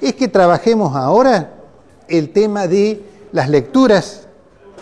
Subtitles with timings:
[0.00, 1.54] es que trabajemos ahora
[2.08, 3.02] el tema de
[3.32, 4.28] las lecturas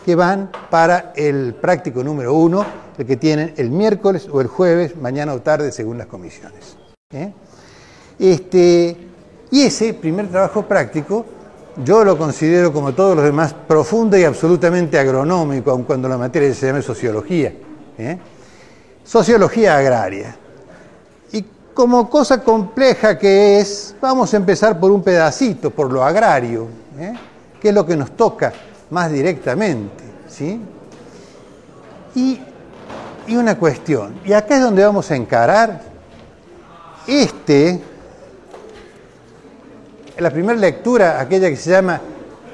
[0.05, 2.65] que van para el práctico número uno,
[2.99, 6.77] el que tienen el miércoles o el jueves, mañana o tarde, según las comisiones.
[7.11, 7.33] ¿eh?
[8.19, 8.97] Este,
[9.51, 11.25] y ese primer trabajo práctico
[11.83, 16.55] yo lo considero, como todos los demás, profundo y absolutamente agronómico, aun cuando la materia
[16.55, 17.53] se llame sociología.
[17.99, 18.19] ¿eh?
[19.03, 20.37] Sociología agraria.
[21.75, 27.13] Como cosa compleja que es, vamos a empezar por un pedacito, por lo agrario, ¿eh?
[27.61, 28.53] que es lo que nos toca
[28.91, 30.05] más directamente.
[30.29, 30.61] ¿sí?
[32.15, 32.41] Y,
[33.27, 35.83] y una cuestión, y acá es donde vamos a encarar
[37.07, 37.83] este
[40.19, 42.01] la primera lectura, aquella que se llama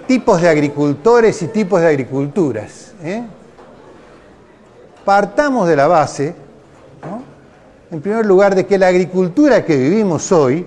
[0.07, 2.93] tipos de agricultores y tipos de agriculturas.
[3.03, 3.23] ¿eh?
[5.05, 6.35] Partamos de la base,
[7.91, 10.67] en primer lugar, de que la agricultura que vivimos hoy,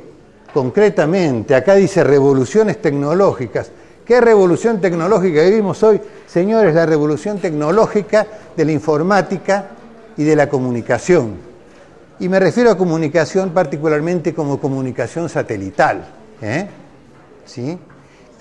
[0.53, 3.71] concretamente, acá dice revoluciones tecnológicas.
[4.05, 6.01] ¿Qué revolución tecnológica vivimos hoy?
[6.27, 9.67] Señores, la revolución tecnológica de la informática
[10.17, 11.37] y de la comunicación.
[12.19, 16.05] Y me refiero a comunicación particularmente como comunicación satelital.
[16.41, 16.67] ¿eh?
[17.45, 17.77] ¿sí?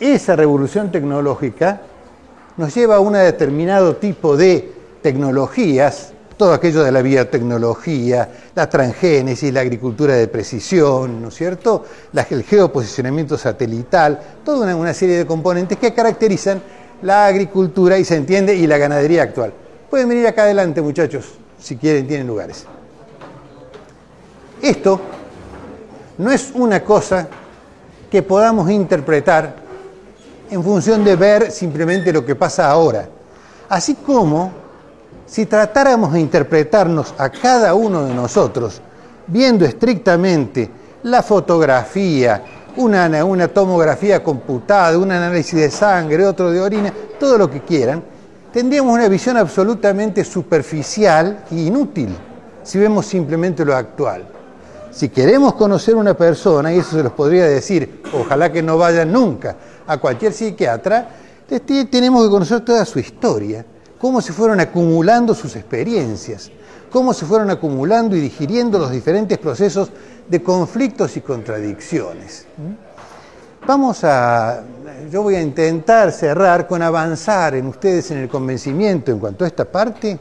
[0.00, 1.80] Esa revolución tecnológica
[2.56, 9.52] nos lleva a un determinado tipo de tecnologías, todo aquello de la biotecnología, la transgénesis,
[9.52, 11.84] la agricultura de precisión, ¿no es cierto?
[12.30, 16.60] el geoposicionamiento satelital, toda una, serie de componentes que caracterizan
[17.02, 19.52] la agricultura y se entiende y la ganadería actual.
[19.88, 21.26] Pueden venir acá adelante, muchachos,
[21.60, 22.64] si quieren, tienen lugares.
[24.60, 25.00] Esto
[26.18, 27.28] no es una cosa
[28.10, 29.54] que podamos interpretar
[30.50, 33.08] en función de ver simplemente lo que pasa ahora.
[33.68, 34.61] Así como
[35.32, 38.82] si tratáramos de interpretarnos a cada uno de nosotros,
[39.26, 40.68] viendo estrictamente
[41.04, 42.44] la fotografía,
[42.76, 48.04] una, una tomografía computada, un análisis de sangre, otro de orina, todo lo que quieran,
[48.52, 52.14] tendríamos una visión absolutamente superficial e inútil
[52.62, 54.26] si vemos simplemente lo actual.
[54.90, 59.10] Si queremos conocer una persona, y eso se los podría decir, ojalá que no vayan
[59.10, 59.56] nunca
[59.86, 61.08] a cualquier psiquiatra,
[61.90, 63.64] tenemos que conocer toda su historia,
[64.02, 66.50] cómo se fueron acumulando sus experiencias,
[66.90, 69.92] cómo se fueron acumulando y digiriendo los diferentes procesos
[70.28, 72.46] de conflictos y contradicciones.
[73.64, 74.64] Vamos a,
[75.08, 79.46] yo voy a intentar cerrar con avanzar en ustedes en el convencimiento en cuanto a
[79.46, 80.18] esta parte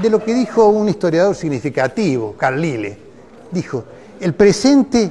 [0.00, 2.96] de lo que dijo un historiador significativo, Carlile
[3.50, 3.82] dijo,
[4.20, 5.10] el presente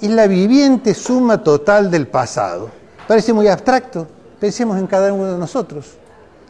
[0.00, 2.70] es la viviente suma total del pasado.
[3.08, 4.06] Parece muy abstracto,
[4.38, 5.98] pensemos en cada uno de nosotros.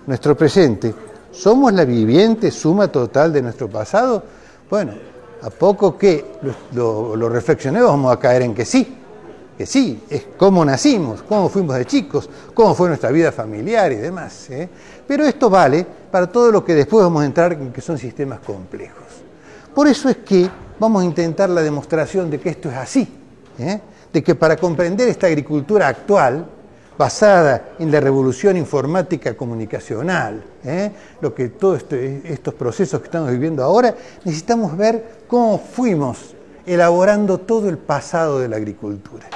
[0.09, 0.95] Nuestro presente,
[1.31, 4.23] ¿somos la viviente suma total de nuestro pasado?
[4.71, 4.95] Bueno,
[5.43, 6.25] a poco que
[6.73, 8.97] lo, reflexionemos vamos a caer en que sí,
[9.59, 13.97] que sí, es cómo nacimos, cómo fuimos de chicos, cómo fue nuestra vida familiar y
[13.97, 14.49] demás.
[14.49, 14.67] ¿eh?
[15.07, 18.41] Pero esto vale para todo lo que después vamos a entrar en que son sistemas
[18.41, 19.05] complejos.
[19.75, 20.49] Por eso es que
[20.81, 23.07] vamos a intentar la demostración de que esto es así,
[23.59, 23.79] ¿eh?
[24.11, 26.47] de que para comprender esta agricultura actual,
[26.99, 30.91] basada en la revolución informática comunicacional, ¿eh?
[31.21, 33.95] lo que todos este, estos procesos que estamos viviendo ahora,
[34.25, 36.35] necesitamos ver cómo fuimos
[36.67, 39.27] elaborando todo el pasado de la agricultura.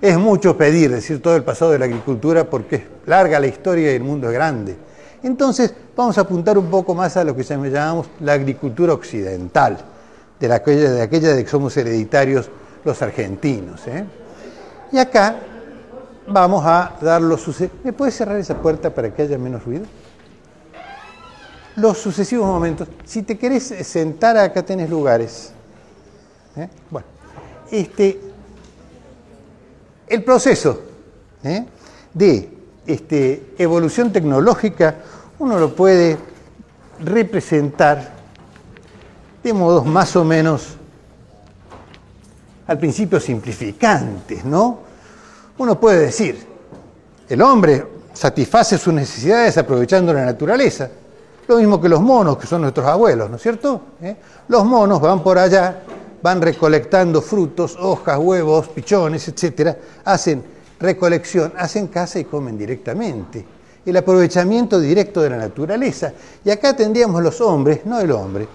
[0.00, 3.92] Es mucho pedir decir todo el pasado de la agricultura porque es larga la historia
[3.92, 4.74] y el mundo es grande.
[5.22, 9.78] Entonces vamos a apuntar un poco más a lo que llamamos la agricultura occidental
[10.40, 12.50] de, aquella, de aquella de que somos hereditarios
[12.84, 13.86] los argentinos.
[13.86, 14.04] ¿eh?
[14.90, 15.36] Y acá
[16.26, 17.84] vamos a dar los sucesivos.
[17.84, 19.84] ¿Me puedes cerrar esa puerta para que haya menos ruido?
[21.76, 22.88] Los sucesivos momentos.
[23.04, 25.52] Si te querés sentar, acá tenés lugares.
[26.56, 26.68] ¿eh?
[26.90, 27.06] Bueno,
[27.70, 28.20] este,
[30.06, 30.82] el proceso
[31.42, 31.64] ¿eh?
[32.12, 34.96] de este, evolución tecnológica
[35.38, 36.18] uno lo puede
[37.00, 38.12] representar
[39.42, 40.76] de modos más o menos
[42.66, 44.91] al principio simplificantes, ¿no?
[45.58, 46.46] Uno puede decir,
[47.28, 50.90] el hombre satisface sus necesidades aprovechando la naturaleza,
[51.46, 53.80] lo mismo que los monos, que son nuestros abuelos, ¿no es cierto?
[54.00, 54.16] ¿Eh?
[54.48, 55.82] Los monos van por allá,
[56.22, 60.42] van recolectando frutos, hojas, huevos, pichones, etcétera, hacen
[60.78, 63.44] recolección, hacen caza y comen directamente.
[63.84, 66.12] El aprovechamiento directo de la naturaleza.
[66.44, 68.46] Y acá tendríamos los hombres, no el hombre,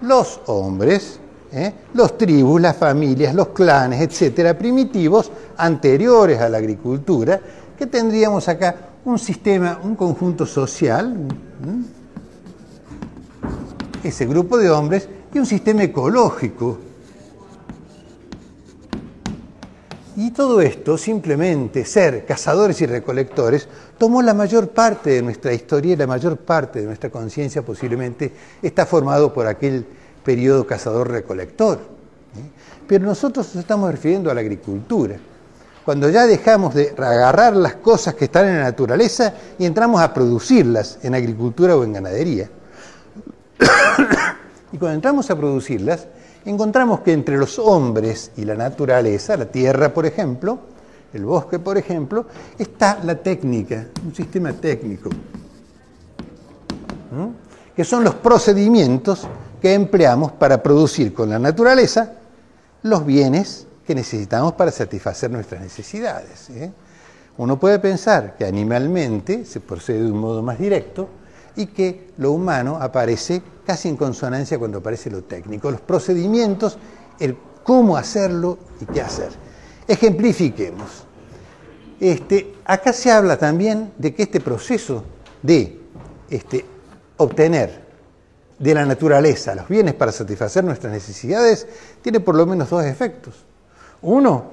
[0.00, 1.18] los hombres,
[1.52, 1.72] ¿eh?
[1.94, 7.40] los tribus, las familias, los clanes, etcétera, primitivos, anteriores a la agricultura,
[7.78, 11.14] que tendríamos acá un sistema, un conjunto social,
[14.02, 16.78] ese grupo de hombres, y un sistema ecológico,
[20.14, 23.66] Y todo esto, simplemente ser cazadores y recolectores,
[23.96, 28.30] tomó la mayor parte de nuestra historia y la mayor parte de nuestra conciencia posiblemente
[28.60, 29.86] está formado por aquel
[30.24, 31.78] periodo cazador-recolector.
[32.86, 35.16] Pero nosotros nos estamos refiriendo a la agricultura.
[35.84, 40.14] Cuando ya dejamos de agarrar las cosas que están en la naturaleza y entramos a
[40.14, 42.48] producirlas en agricultura o en ganadería.
[44.72, 46.06] y cuando entramos a producirlas,
[46.44, 50.58] encontramos que entre los hombres y la naturaleza, la tierra, por ejemplo,
[51.12, 52.26] el bosque, por ejemplo,
[52.58, 55.10] está la técnica, un sistema técnico,
[57.76, 59.26] que son los procedimientos
[59.62, 62.14] que empleamos para producir con la naturaleza
[62.82, 66.48] los bienes que necesitamos para satisfacer nuestras necesidades.
[67.38, 71.08] Uno puede pensar que animalmente se procede de un modo más directo
[71.54, 76.76] y que lo humano aparece casi en consonancia cuando aparece lo técnico, los procedimientos,
[77.20, 79.30] el cómo hacerlo y qué hacer.
[79.86, 81.04] Ejemplifiquemos.
[82.00, 85.04] Este, acá se habla también de que este proceso
[85.40, 85.80] de
[86.28, 86.64] este,
[87.16, 87.91] obtener
[88.62, 91.66] de la naturaleza los bienes para satisfacer nuestras necesidades
[92.00, 93.44] tiene por lo menos dos efectos.
[94.02, 94.44] Uno,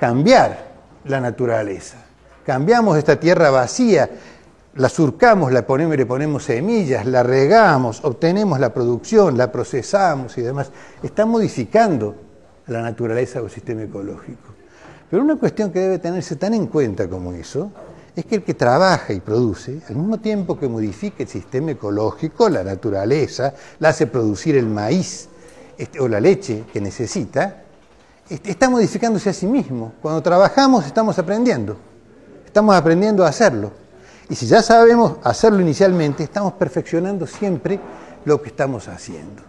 [0.00, 0.72] cambiar
[1.04, 1.98] la naturaleza.
[2.46, 4.08] Cambiamos esta tierra vacía,
[4.76, 10.40] la surcamos, la ponemos, le ponemos semillas, la regamos, obtenemos la producción, la procesamos y
[10.40, 10.70] demás.
[11.02, 12.14] Está modificando
[12.68, 14.48] la naturaleza o el sistema ecológico.
[15.10, 17.70] Pero una cuestión que debe tenerse tan en cuenta como eso
[18.14, 22.48] es que el que trabaja y produce, al mismo tiempo que modifica el sistema ecológico,
[22.48, 25.28] la naturaleza, la hace producir el maíz
[25.78, 27.62] este, o la leche que necesita,
[28.28, 29.94] este, está modificándose a sí mismo.
[30.02, 31.78] Cuando trabajamos estamos aprendiendo,
[32.44, 33.72] estamos aprendiendo a hacerlo.
[34.28, 37.80] Y si ya sabemos hacerlo inicialmente, estamos perfeccionando siempre
[38.26, 39.42] lo que estamos haciendo.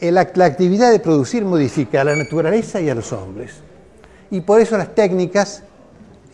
[0.00, 3.52] La, la actividad de producir modifica a la naturaleza y a los hombres.
[4.30, 5.64] Y por eso las técnicas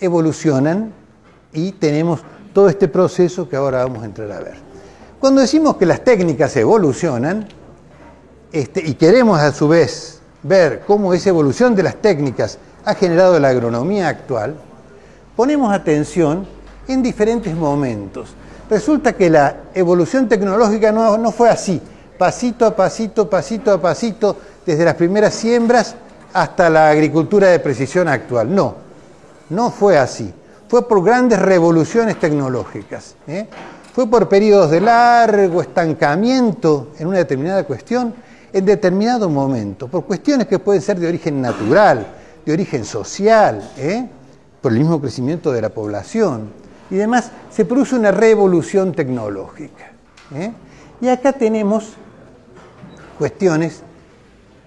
[0.00, 0.92] evolucionan
[1.56, 2.20] y tenemos
[2.52, 4.54] todo este proceso que ahora vamos a entrar a ver.
[5.18, 7.48] Cuando decimos que las técnicas evolucionan,
[8.52, 13.40] este, y queremos a su vez ver cómo esa evolución de las técnicas ha generado
[13.40, 14.54] la agronomía actual,
[15.34, 16.46] ponemos atención
[16.86, 18.34] en diferentes momentos.
[18.68, 21.80] Resulta que la evolución tecnológica no, no fue así,
[22.18, 25.96] pasito a pasito, pasito a pasito, desde las primeras siembras
[26.32, 28.54] hasta la agricultura de precisión actual.
[28.54, 28.74] No,
[29.48, 30.32] no fue así
[30.68, 33.16] fue por grandes revoluciones tecnológicas.
[33.26, 33.46] ¿eh?
[33.94, 38.14] Fue por periodos de largo estancamiento en una determinada cuestión
[38.52, 42.06] en determinado momento, por cuestiones que pueden ser de origen natural,
[42.44, 44.08] de origen social, ¿eh?
[44.62, 46.50] por el mismo crecimiento de la población
[46.90, 49.92] y demás, se produce una revolución tecnológica.
[50.34, 50.52] ¿eh?
[51.00, 51.94] Y acá tenemos
[53.18, 53.82] cuestiones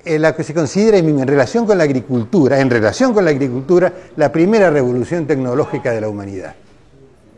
[0.06, 4.32] la que se considera en relación con la agricultura, en relación con la agricultura, la
[4.32, 6.56] primera revolución tecnológica de la humanidad,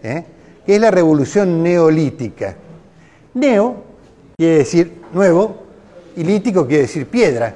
[0.04, 0.24] ¿eh?
[0.66, 2.56] que es la revolución neolítica.
[3.34, 3.84] Neo
[4.38, 5.64] quiere decir nuevo
[6.16, 7.56] y lítico quiere decir piedra.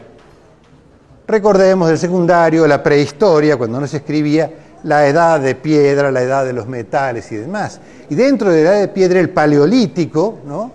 [1.28, 4.52] Recordemos del secundario, la prehistoria, cuando no se escribía
[4.84, 7.80] la edad de piedra, la edad de los metales y demás.
[8.10, 10.72] Y dentro de la edad de piedra, el paleolítico, ¿no?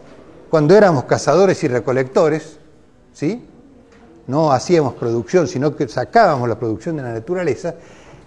[0.50, 2.59] cuando éramos cazadores y recolectores,
[3.12, 3.47] ¿sí?
[4.30, 7.75] No hacíamos producción, sino que sacábamos la producción de la naturaleza,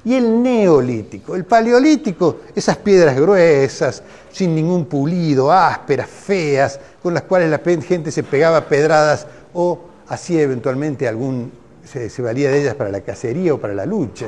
[0.05, 1.35] y el neolítico.
[1.35, 8.11] El paleolítico, esas piedras gruesas, sin ningún pulido, ásperas, feas, con las cuales la gente
[8.11, 11.51] se pegaba pedradas o hacía eventualmente algún,
[11.85, 14.27] se, se valía de ellas para la cacería o para la lucha.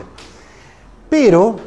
[1.09, 1.57] Pero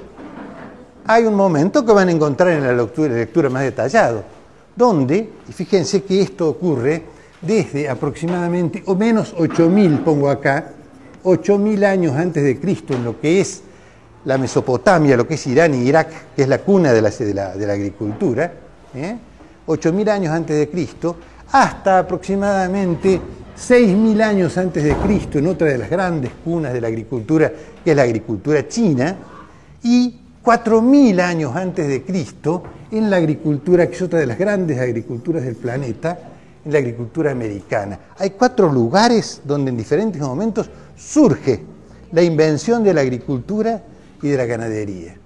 [1.06, 4.22] hay un momento que van a encontrar en la lectura, lectura más detallado,
[4.74, 10.72] donde, y fíjense que esto ocurre desde aproximadamente, o menos 8.000, pongo acá,
[11.24, 13.62] 8.000 años antes de Cristo, en lo que es
[14.24, 17.66] la Mesopotamia, lo que es Irán y Irak, que es la cuna de la, de
[17.66, 18.52] la, agricultura,
[18.94, 19.16] ¿eh?
[19.66, 21.16] 8.000 años antes de Cristo,
[21.52, 23.20] hasta aproximadamente
[23.56, 27.52] 6.000 años antes de Cristo, en otra de las grandes cunas de la agricultura,
[27.84, 29.16] que es la agricultura china,
[29.82, 34.78] y 4.000 años antes de Cristo en la agricultura, que es otra de las grandes
[34.78, 36.18] agriculturas del planeta,
[36.64, 37.98] en la agricultura americana.
[38.18, 41.62] Hay cuatro lugares donde en diferentes momentos surge
[42.12, 43.82] la invención de la agricultura
[44.22, 45.16] y de la ganadería.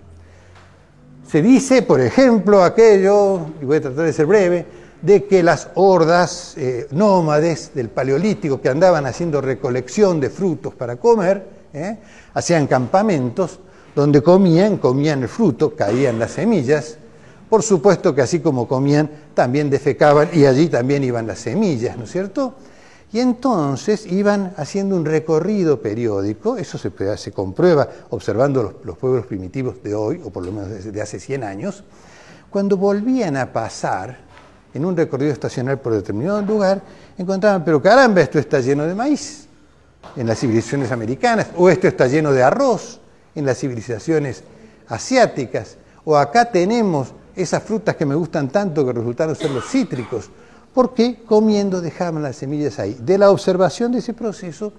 [1.26, 4.66] Se dice, por ejemplo, aquello, y voy a tratar de ser breve,
[5.00, 10.96] de que las hordas eh, nómades del Paleolítico que andaban haciendo recolección de frutos para
[10.96, 11.98] comer, eh,
[12.34, 13.58] hacían campamentos
[13.94, 16.98] donde comían, comían el fruto, caían las semillas,
[17.52, 22.04] por supuesto que así como comían, también defecaban y allí también iban las semillas, ¿no
[22.04, 22.54] es cierto?
[23.12, 29.94] Y entonces iban haciendo un recorrido periódico, eso se, comprueba observando los, pueblos primitivos de
[29.94, 31.84] hoy, o por lo menos desde hace 100 años,
[32.48, 34.16] cuando volvían a pasar
[34.72, 36.80] en un recorrido estacional por determinado lugar,
[37.18, 39.46] encontraban, pero caramba, esto está lleno de maíz
[40.16, 42.98] en las civilizaciones americanas, o esto está lleno de arroz
[43.34, 44.42] en las civilizaciones
[44.88, 50.30] asiáticas, o acá tenemos esas frutas que me gustan tanto que resultaron ser los cítricos,
[50.74, 52.96] porque comiendo dejaban las semillas ahí.
[53.00, 54.72] De la observación de ese proceso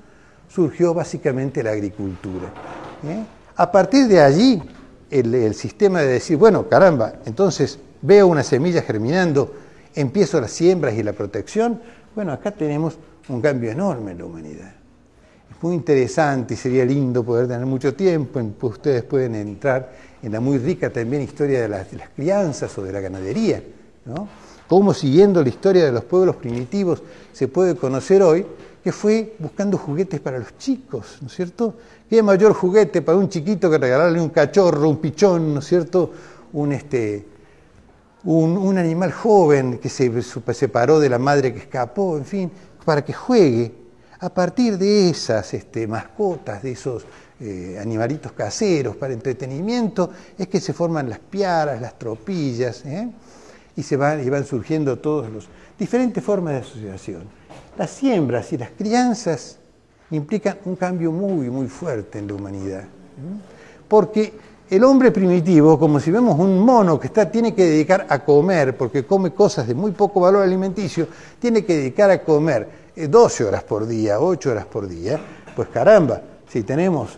[0.47, 2.47] surgió básicamente la agricultura.
[3.05, 3.23] ¿eh?
[3.55, 4.61] A partir de allí,
[5.09, 9.53] el, sistema de decir, bueno, caramba, entonces veo una semilla germinando,
[9.93, 11.79] empiezo las siembras y la protección,
[12.15, 12.97] bueno, acá tenemos
[13.29, 14.73] un cambio enorme en la humanidad.
[15.51, 19.91] Es muy interesante y sería lindo poder tener mucho tiempo, ustedes pueden entrar
[20.23, 23.61] en la muy rica también historia de las, de las crianzas o de la ganadería,
[24.05, 24.27] ¿no?
[24.67, 27.03] Cómo siguiendo la historia de los pueblos primitivos
[27.33, 28.45] se puede conocer hoy
[28.83, 31.75] que fue buscando juguetes para los chicos, ¿no es cierto?
[32.09, 36.11] ¿Qué mayor juguete para un chiquito que regalarle un cachorro, un pichón, ¿no es cierto?
[36.53, 37.25] Un, este,
[38.23, 40.11] un, animal joven que se
[40.53, 42.51] separó de la madre que escapó, en fin,
[42.85, 43.71] para que juegue.
[44.19, 47.03] A partir de esas este, mascotas, de esos
[47.45, 53.09] eh, animalitos caseros para entretenimiento, es que se forman las piaras, las tropillas, ¿eh?
[53.75, 55.43] y, se van, y van surgiendo todas las
[55.77, 57.23] diferentes formas de asociación.
[57.77, 59.57] Las siembras y las crianzas
[60.11, 62.85] implican un cambio muy, muy fuerte en la humanidad.
[63.89, 64.33] Porque
[64.69, 68.77] el hombre primitivo, como si vemos un mono que está, tiene que dedicar a comer,
[68.77, 71.07] porque come cosas de muy poco valor alimenticio,
[71.39, 75.19] tiene que dedicar a comer 12 eh, horas por día, 8 horas por día,
[75.55, 77.17] pues caramba, si tenemos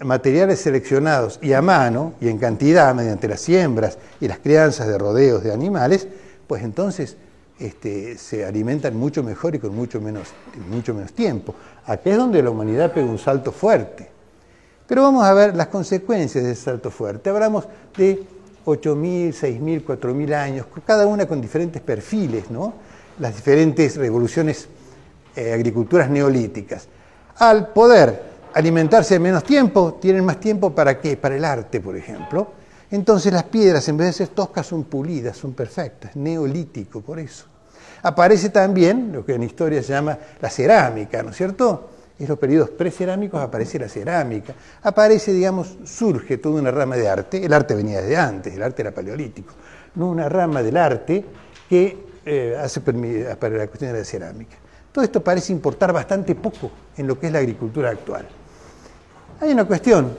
[0.00, 4.98] materiales seleccionados y a mano y en cantidad mediante las siembras y las crianzas de
[4.98, 6.08] rodeos de animales,
[6.46, 7.16] pues entonces
[7.58, 10.28] este, se alimentan mucho mejor y con mucho menos,
[10.70, 11.54] mucho menos tiempo.
[11.84, 14.08] Aquí es donde la humanidad pega un salto fuerte.
[14.86, 17.30] Pero vamos a ver las consecuencias de ese salto fuerte.
[17.30, 18.24] Hablamos de
[18.64, 22.74] 8.000, 6.000, 4.000 años, cada una con diferentes perfiles, ¿no?
[23.18, 24.68] las diferentes revoluciones,
[25.36, 26.88] eh, agriculturas neolíticas.
[27.36, 31.16] Al poder alimentarse en menos tiempo, tienen más tiempo para qué?
[31.16, 32.52] Para el arte, por ejemplo.
[32.90, 37.44] Entonces las piedras, en vez de ser toscas, son pulidas, son perfectas, neolítico, por eso.
[38.02, 41.90] Aparece también lo que en historia se llama la cerámica, ¿no es cierto?
[42.18, 44.54] En los periodos precerámicos aparece la cerámica.
[44.82, 47.44] Aparece, digamos, surge toda una rama de arte.
[47.44, 49.54] El arte venía desde antes, el arte era paleolítico.
[49.94, 51.24] No una rama del arte
[51.68, 54.56] que eh, hace para la cuestión de la cerámica.
[54.92, 58.26] Todo esto parece importar bastante poco en lo que es la agricultura actual.
[59.40, 60.12] Hay una cuestión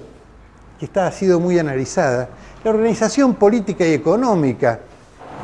[0.79, 2.29] que está, ha sido muy analizada,
[2.63, 4.79] la organización política y económica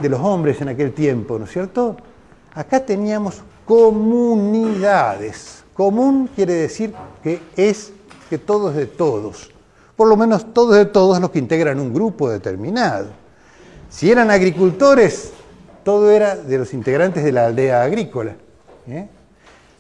[0.02, 1.96] de los hombres en aquel tiempo, ¿no es cierto?
[2.56, 5.64] Acá teníamos comunidades.
[5.76, 6.92] Común quiere decir
[7.22, 7.94] que es
[8.32, 9.52] que todos de todos.
[9.96, 13.10] Por lo menos todos de todos los que integran un grupo determinado.
[13.92, 15.34] Si eran agricultores,
[15.84, 18.36] todo era de los integrantes de la aldea agrícola.
[18.88, 19.08] ¿eh?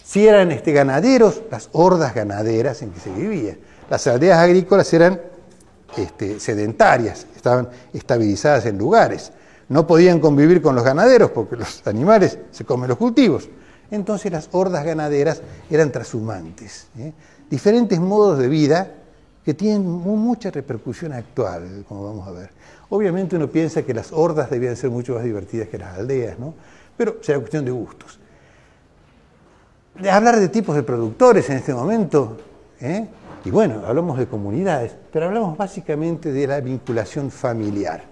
[0.03, 3.57] Si eran este, ganaderos, las hordas ganaderas en que se vivía.
[3.89, 5.21] Las aldeas agrícolas eran
[5.95, 9.31] este, sedentarias, estaban estabilizadas en lugares
[9.69, 13.49] no podían convivir con los ganaderos porque los animales se comen los cultivos.
[13.91, 16.87] Entonces las hordas ganaderas eran trashumantes.
[16.97, 17.13] ¿eh?
[17.49, 18.91] Diferentes modos de vida
[19.43, 22.49] que tienen mucha repercusión actual, como vamos a ver.
[22.89, 26.53] Obviamente uno piensa que las hordas debían ser mucho más divertidas que las aldeas, ¿no?
[26.95, 28.19] pero será cuestión de gustos.
[29.99, 32.37] De hablar de tipos de productores en este momento,
[32.79, 33.07] ¿eh?
[33.47, 38.03] Y bueno, hablamos de comunidades, pero hablamos básicamente de la vinculación familiar.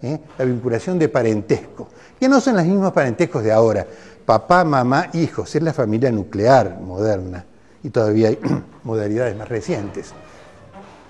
[0.00, 0.18] ¿eh?
[0.38, 3.86] la vinculación de parentesco, que no son los mismos parentescos de ahora,
[4.24, 7.44] papá, mamá, hijos, es la familia nuclear moderna,
[7.82, 8.38] y todavía hay
[8.82, 10.14] modalidades más recientes.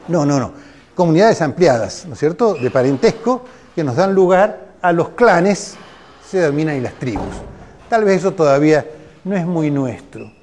[0.08, 0.50] No, no, no,
[0.96, 3.42] comunidades ampliadas, ¿no es cierto?, de parentesco
[3.76, 5.76] que nos dan lugar a los clanes,
[6.28, 7.36] se dominan y las tribus.
[7.88, 8.84] Tal vez eso todavía
[9.22, 10.36] no es muy nuestro.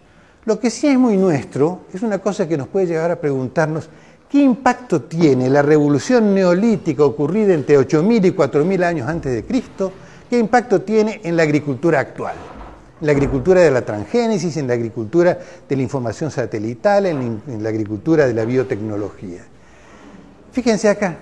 [0.45, 3.89] Lo que sí es muy nuestro es una cosa que nos puede llevar a preguntarnos
[4.29, 9.93] ¿Qué impacto tiene la revolución neolítica ocurrida entre 8.000 y 4.000 años antes de Cristo?
[10.29, 12.35] ¿Qué impacto tiene en la agricultura actual?
[12.99, 17.69] En la agricultura de la transgénesis, en la agricultura de la información satelital, en, la
[17.69, 19.41] agricultura de la biotecnología.
[20.51, 21.15] Fíjense acá,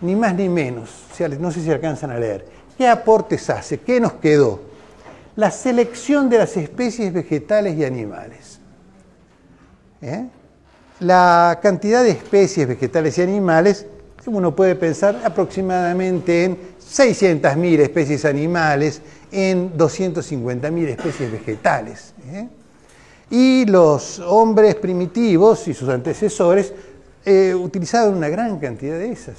[0.00, 0.90] ni más ni menos,
[1.38, 2.46] no sé si alcanzan a leer.
[2.76, 3.78] ¿Qué aportes hace?
[3.78, 4.60] ¿Qué nos quedó?
[5.36, 8.49] La selección de las especies vegetales y animales.
[10.02, 10.28] ¿Eh?
[11.00, 13.86] la cantidad de especies vegetales y animales,
[14.26, 19.00] uno puede pensar aproximadamente en 600.000 especies animales,
[19.32, 22.14] en 250.000 especies vegetales.
[22.26, 22.48] ¿eh?
[23.30, 26.74] Y los hombres primitivos y sus antecesores
[27.24, 29.36] eh, utilizaban una gran cantidad de esas.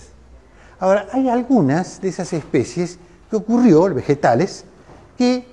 [0.79, 2.97] Ahora, hay algunas de esas especies
[3.29, 4.65] que ocurrió, vegetales,
[5.15, 5.45] que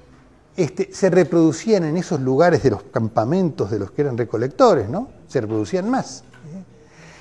[0.59, 5.09] este, se reproducían en esos lugares de los campamentos de los que eran recolectores, ¿no?
[5.29, 6.25] Se reproducían más.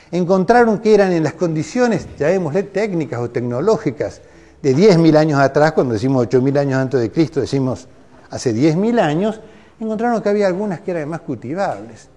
[0.09, 4.21] Encontraron que eran en las condiciones, llamémosle técnicas o tecnológicas,
[4.63, 7.87] de 10.000 años atrás, cuando decimos 8.000 años antes de Cristo, decimos
[8.31, 9.39] hace 10.000 años,
[9.79, 12.09] encontraron que había algunas que eran más cultivables.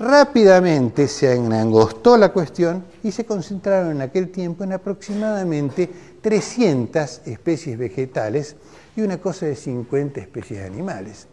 [0.00, 5.88] Rápidamente se angostó la cuestión y se concentraron en aquel tiempo en aproximadamente
[6.20, 8.56] 300 especies vegetales
[8.96, 11.26] y una cosa de 50 especies de animales.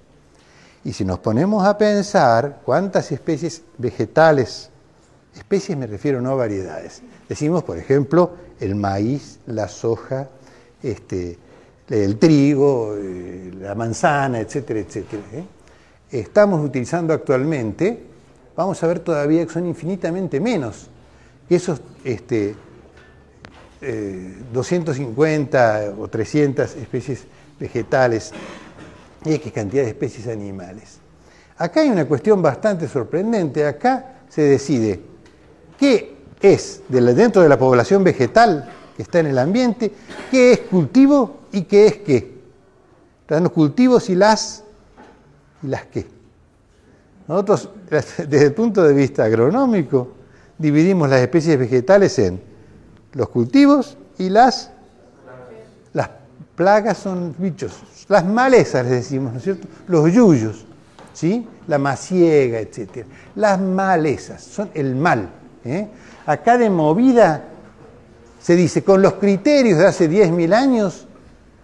[0.83, 4.69] Y si nos ponemos a pensar cuántas especies vegetales,
[5.33, 10.29] especies me refiero no a variedades, decimos por ejemplo el maíz, la soja,
[10.81, 11.37] este,
[11.89, 15.23] el trigo, eh, la manzana, etcétera, etcétera.
[15.33, 15.45] ¿eh?
[16.11, 18.03] Estamos utilizando actualmente,
[18.57, 20.89] vamos a ver todavía que son infinitamente menos
[21.47, 22.55] que esos este,
[24.53, 27.25] 250 eh, o 300 especies
[27.59, 28.31] vegetales
[29.25, 30.99] y qué cantidad de especies animales.
[31.57, 33.65] Acá hay una cuestión bastante sorprendente.
[33.65, 34.99] Acá se decide
[35.77, 39.91] qué es dentro de la población vegetal que está en el ambiente,
[40.29, 42.33] qué es cultivo y qué es qué.
[43.21, 44.63] Están los cultivos y las
[45.61, 46.05] y las qué.
[47.27, 50.09] Nosotros, desde el punto de vista agronómico,
[50.57, 52.41] dividimos las especies vegetales en
[53.13, 54.71] los cultivos y las
[56.55, 57.73] plagas son bichos,
[58.07, 59.67] las malezas les decimos, ¿no es cierto?
[59.87, 60.65] Los yuyos,
[61.13, 61.47] ¿sí?
[61.67, 63.05] La maciega, etc.
[63.35, 65.29] Las malezas son el mal.
[65.63, 65.87] ¿eh?
[66.25, 67.43] Acá de movida
[68.41, 71.07] se dice, con los criterios de hace 10.000 años,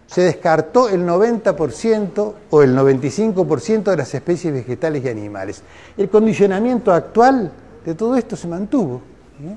[0.07, 5.61] se descartó el 90% o el 95% de las especies vegetales y animales.
[5.97, 7.51] El condicionamiento actual
[7.85, 9.01] de todo esto se mantuvo.
[9.43, 9.55] ¿eh?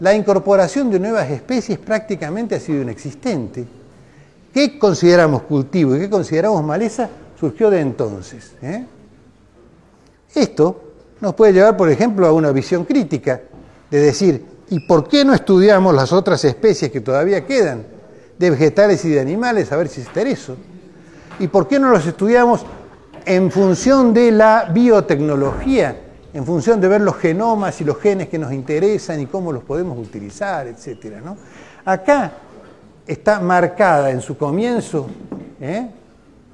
[0.00, 3.66] La incorporación de nuevas especies prácticamente ha sido inexistente.
[4.58, 7.08] ¿Qué consideramos cultivo y qué consideramos maleza?
[7.38, 8.54] Surgió de entonces.
[8.60, 8.84] ¿eh?
[10.34, 10.82] Esto
[11.20, 13.40] nos puede llevar, por ejemplo, a una visión crítica
[13.88, 17.84] de decir, ¿Y por qué no estudiamos las otras especies que todavía quedan,
[18.36, 20.56] de vegetales y de animales, a ver si está eso?
[21.38, 22.66] ¿Y por qué no los estudiamos
[23.26, 26.00] en función de la biotecnología,
[26.34, 29.62] en función de ver los genomas y los genes que nos interesan y cómo los
[29.62, 31.20] podemos utilizar, etcétera?
[31.20, 31.36] ¿no?
[31.84, 32.32] Acá
[33.08, 35.06] está marcada en su comienzo
[35.60, 35.88] ¿eh?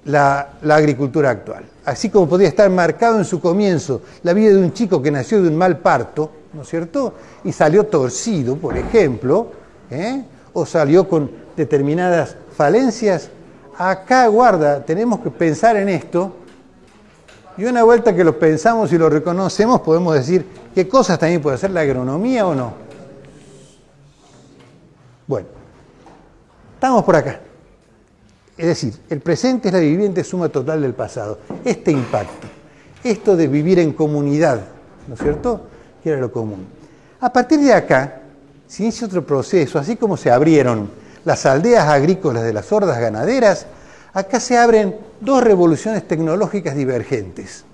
[0.05, 1.64] la, agricultura actual.
[1.85, 5.43] Así como podría estar marcado en su comienzo la vida de un chico que nació
[5.43, 7.14] de un mal parto, ¿no es cierto?
[7.43, 9.49] Y salió torcido, por ejemplo,
[9.90, 10.23] ¿eh?
[10.53, 13.29] o salió con determinadas falencias.
[13.77, 16.37] Acá, guarda, tenemos que pensar en esto.
[17.57, 21.57] Y una vuelta que lo pensamos y lo reconocemos, podemos decir qué cosas también puede
[21.57, 22.73] hacer la agronomía o no.
[25.27, 25.49] Bueno,
[26.85, 27.40] estamos por acá.
[28.59, 31.38] Es decir, el presente es la viviente suma total del pasado.
[31.64, 32.47] Este impacto,
[33.03, 34.61] esto de vivir en comunidad,
[35.09, 35.62] ¿no es cierto?
[36.03, 36.66] que era lo común.
[37.20, 38.20] A partir de acá
[38.68, 40.90] se inicia otro proceso, así como se abrieron
[41.25, 43.64] las aldeas agrícolas de las hordas ganaderas,
[44.12, 47.64] acá se abren dos revoluciones tecnológicas divergentes,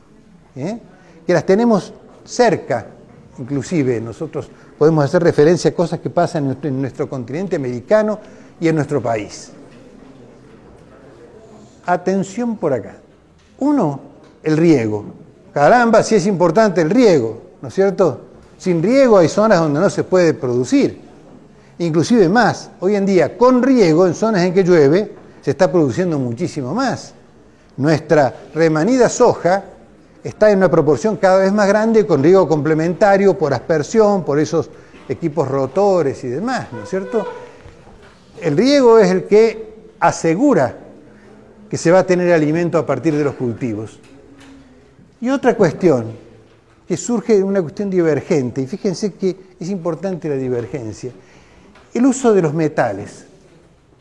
[0.55, 0.79] ¿eh?
[1.27, 1.93] que las tenemos
[2.25, 2.87] cerca,
[3.41, 8.21] inclusive nosotros podemos hacer referencia a cosas que pasan en nuestro continente americano
[8.61, 9.51] y en nuestro país.
[11.87, 12.97] Atención por acá.
[13.59, 14.01] Uno,
[14.43, 15.05] el riego.
[15.53, 17.51] Caramba, si es importante el riego.
[17.61, 18.21] ¿no es cierto?
[18.59, 21.01] Sin riego hay zonas donde no se puede producir.
[21.79, 26.19] Inclusive más, hoy en día con riego, en zonas en que llueve, se está produciendo
[26.19, 27.15] muchísimo más.
[27.77, 29.65] Nuestra remanida soja
[30.23, 34.69] está en una proporción cada vez más grande con riego complementario por aspersión, por esos
[35.09, 37.27] equipos rotores y demás, ¿no es cierto?
[38.41, 40.75] El riego es el que asegura
[41.69, 44.01] que se va a tener alimento a partir de los cultivos.
[45.21, 46.07] Y otra cuestión
[46.89, 51.13] que surge de una cuestión divergente, y fíjense que es importante la divergencia,
[51.95, 53.27] el uso de los metales.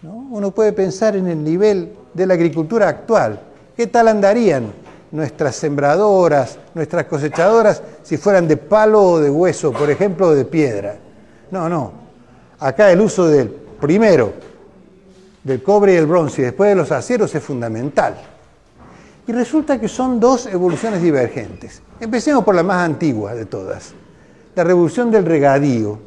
[0.02, 3.42] Uno puede pensar en el nivel de la agricultura actual.
[3.76, 4.72] ¿Qué tal andarían
[5.12, 10.46] nuestras sembradoras, nuestras cosechadoras, si fueran de palo o de hueso, por ejemplo, o de
[10.46, 10.96] piedra?
[11.52, 11.92] No, no.
[12.60, 14.34] Acá el uso del, primero,
[15.44, 18.16] del cobre y el bronce y después de los aceros es fundamental.
[19.28, 21.82] Y resulta que son dos evoluciones divergentes.
[22.00, 23.94] Empecemos por la más antigua de todas,
[24.56, 26.00] la revolución del regadío.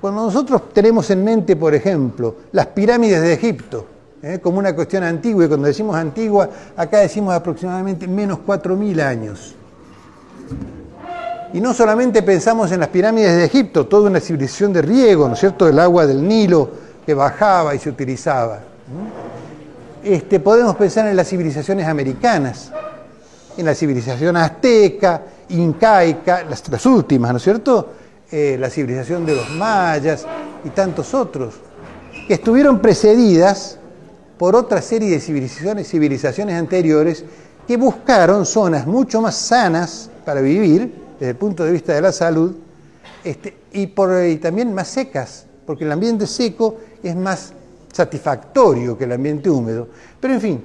[0.00, 3.86] Cuando nosotros tenemos en mente, por ejemplo, las pirámides de Egipto,
[4.22, 4.38] ¿eh?
[4.42, 9.54] como una cuestión antigua, y cuando decimos antigua, acá decimos aproximadamente menos 4.000 años.
[11.52, 15.34] Y no solamente pensamos en las pirámides de Egipto, toda una civilización de riego, ¿no
[15.34, 16.70] es cierto?, del agua del Nilo
[17.04, 18.60] que bajaba y se utilizaba.
[20.02, 22.72] Este, podemos pensar en las civilizaciones americanas,
[23.56, 27.92] en la civilización azteca, incaica, las, últimas, ¿no es cierto?
[28.30, 30.26] Eh, la civilización de los mayas
[30.64, 31.54] y tantos otros,
[32.26, 33.78] que estuvieron precedidas
[34.38, 37.24] por otra serie de civilizaciones, civilizaciones anteriores
[37.66, 42.12] que buscaron zonas mucho más sanas para vivir desde el punto de vista de la
[42.12, 42.54] salud
[43.22, 47.52] este, y, por, y también más secas, porque el ambiente seco es más
[47.92, 49.88] satisfactorio que el ambiente húmedo.
[50.20, 50.62] Pero en fin,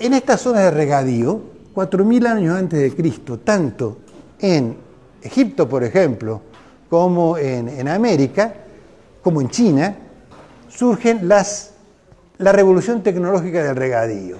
[0.00, 1.40] en estas zonas de regadío,
[1.74, 3.98] 4.000 años antes de Cristo, tanto
[4.38, 4.76] en
[5.22, 6.40] Egipto, por ejemplo,
[6.88, 8.54] como en, América,
[9.22, 9.96] como en China,
[10.68, 14.36] surgen la revolución tecnológica del regadío.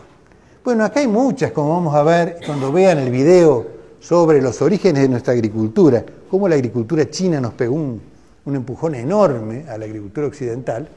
[0.65, 3.67] Bueno, acá hay muchas, como vamos a ver cuando vean el video
[4.01, 8.01] sobre los orígenes de nuestra agricultura, cómo la agricultura china nos pegó un,
[8.49, 10.89] un empujón enorme a la agricultura occidental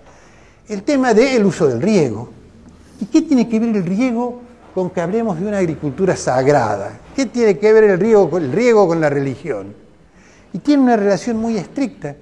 [0.70, 2.30] el tema del uso del riego.
[3.02, 4.40] ¿Y qué tiene que ver el riego
[4.74, 6.94] con que hablemos de una agricultura sagrada?
[7.14, 9.74] ¿Qué tiene que ver el riego, el riego con la religión?
[10.54, 12.16] Y tiene una relación muy estricta,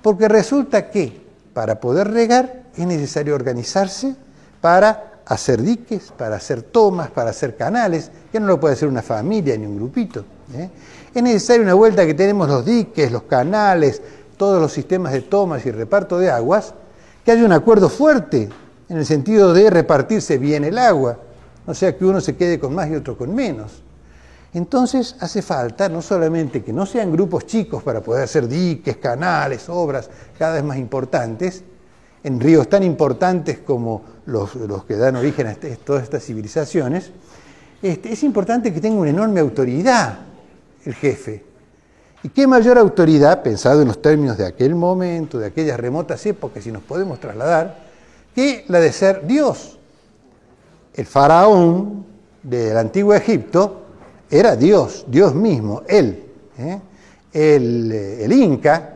[0.00, 1.20] porque resulta que
[1.52, 4.14] para poder regar es necesario organizarse
[4.60, 9.02] para hacer diques, para hacer tomas, para hacer canales, que no lo puede hacer una
[9.02, 10.24] familia ni un grupito.
[10.54, 10.70] ¿eh?
[11.12, 14.00] Es necesaria una vuelta que tenemos los diques, los canales,
[14.38, 16.72] todos los sistemas de tomas y reparto de aguas,
[17.24, 18.48] que haya un acuerdo fuerte
[18.88, 21.18] en el sentido de repartirse bien el agua,
[21.66, 23.82] no sea que uno se quede con más y otro con menos.
[24.54, 29.68] Entonces hace falta no solamente que no sean grupos chicos para poder hacer diques, canales,
[29.68, 31.62] obras cada vez más importantes,
[32.24, 34.50] en ríos tan importantes como los,
[34.86, 37.10] que dan origen a este, todas estas civilizaciones,
[37.82, 40.20] este, es importante que tenga una enorme autoridad
[40.84, 41.44] el jefe,
[42.22, 46.64] ¿Y qué mayor autoridad, pensado en los términos de aquel momento, de aquellas remotas épocas,
[46.64, 47.78] si nos podemos trasladar,
[48.34, 49.78] que la de ser Dios?
[50.94, 52.04] El faraón
[52.42, 53.82] del antiguo Egipto
[54.28, 56.24] era Dios, Dios mismo, él.
[56.58, 56.80] ¿eh?
[57.32, 58.94] El, Inca,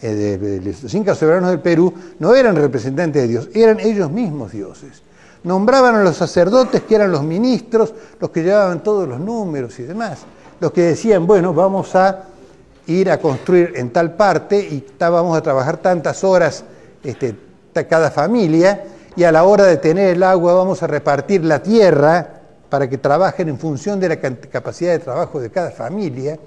[0.00, 5.02] eh, los incas soberanos del Perú, no eran representantes de Dios, eran ellos mismos dioses.
[5.42, 9.82] Nombraban a los sacerdotes que eran los ministros, los que llevaban todos los números y
[9.82, 10.20] demás,
[10.60, 12.28] los que decían, bueno, vamos a
[12.86, 16.64] ir a construir en tal parte y vamos a trabajar tantas horas
[17.02, 17.34] este,
[17.88, 18.84] cada familia
[19.16, 22.98] y a la hora de tener el agua vamos a repartir la tierra para que
[22.98, 26.38] trabajen en función de la capacidad de trabajo de cada familia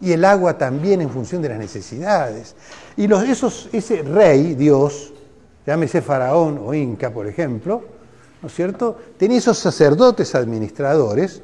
[0.00, 2.54] y el agua también en función de las necesidades.
[2.96, 5.12] Y los, esos, ese rey, Dios,
[5.64, 7.82] llámese faraón o inca, por ejemplo,
[8.42, 8.98] ¿no es cierto?
[9.16, 11.40] Tenía esos sacerdotes administradores,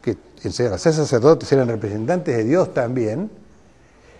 [0.00, 3.28] que al ser sacerdotes eran representantes de Dios también,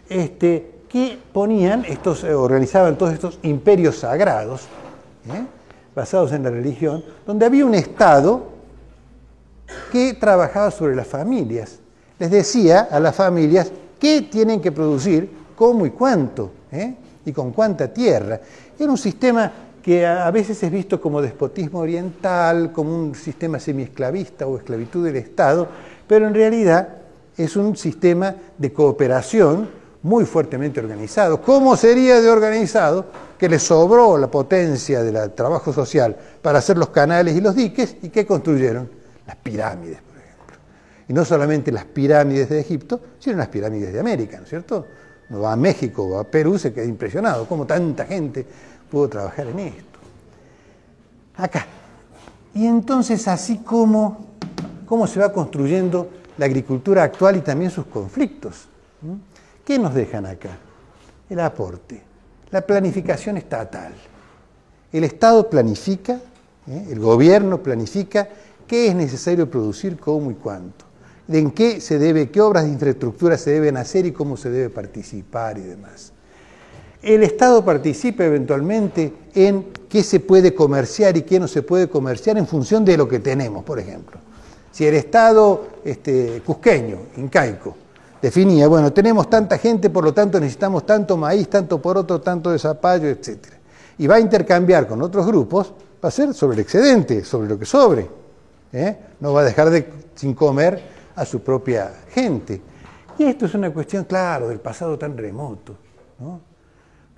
[0.08, 4.62] este, que ponían, estos, eh, organizaban todos estos imperios sagrados,
[5.28, 5.44] ¿eh?
[5.94, 8.44] basados en la religión, donde había un Estado
[9.90, 11.80] que trabajaba sobre las familias.
[12.18, 16.94] Les decía a las familias qué tienen que producir, cómo y cuánto, ¿eh?
[17.24, 18.40] y con cuánta tierra.
[18.78, 24.46] Era un sistema que a veces es visto como despotismo oriental, como un sistema semiesclavista
[24.46, 25.68] o esclavitud del Estado,
[26.08, 26.88] pero en realidad
[27.36, 29.68] es un sistema de cooperación
[30.06, 31.42] muy fuertemente organizado.
[31.42, 36.90] ¿Cómo sería de organizado que le sobró la potencia del trabajo social para hacer los
[36.90, 38.88] canales y los diques y qué construyeron?
[39.26, 40.56] Las pirámides, por ejemplo.
[41.08, 44.86] Y no solamente las pirámides de Egipto, sino las pirámides de América, ¿no es cierto?
[45.28, 48.46] Uno va a México o a Perú, se queda impresionado cómo tanta gente
[48.88, 49.98] pudo trabajar en esto.
[51.36, 51.66] Acá.
[52.54, 54.24] Y entonces así como
[54.86, 58.68] cómo se va construyendo la agricultura actual y también sus conflictos.
[59.66, 60.56] ¿Qué nos dejan acá?
[61.28, 62.00] El aporte,
[62.52, 63.92] la planificación estatal.
[64.92, 66.20] El Estado planifica,
[66.68, 66.86] ¿eh?
[66.88, 68.28] el gobierno planifica
[68.64, 70.84] qué es necesario producir, cómo y cuánto.
[71.26, 74.70] En qué se debe, qué obras de infraestructura se deben hacer y cómo se debe
[74.70, 76.12] participar y demás.
[77.02, 82.38] El Estado participa eventualmente en qué se puede comerciar y qué no se puede comerciar
[82.38, 84.20] en función de lo que tenemos, por ejemplo.
[84.70, 87.76] Si el Estado este, cusqueño, incaico,
[88.20, 92.58] definía, bueno, tenemos tanta gente, por lo tanto necesitamos tanto maíz, tanto poroto, tanto de
[92.58, 93.38] zapallo, etc.
[93.98, 95.72] Y va a intercambiar con otros grupos,
[96.04, 98.08] va a ser sobre el excedente, sobre lo que sobre.
[98.72, 98.98] ¿eh?
[99.20, 100.82] No va a dejar de, sin comer
[101.14, 102.60] a su propia gente.
[103.18, 105.76] Y esto es una cuestión, claro, del pasado tan remoto.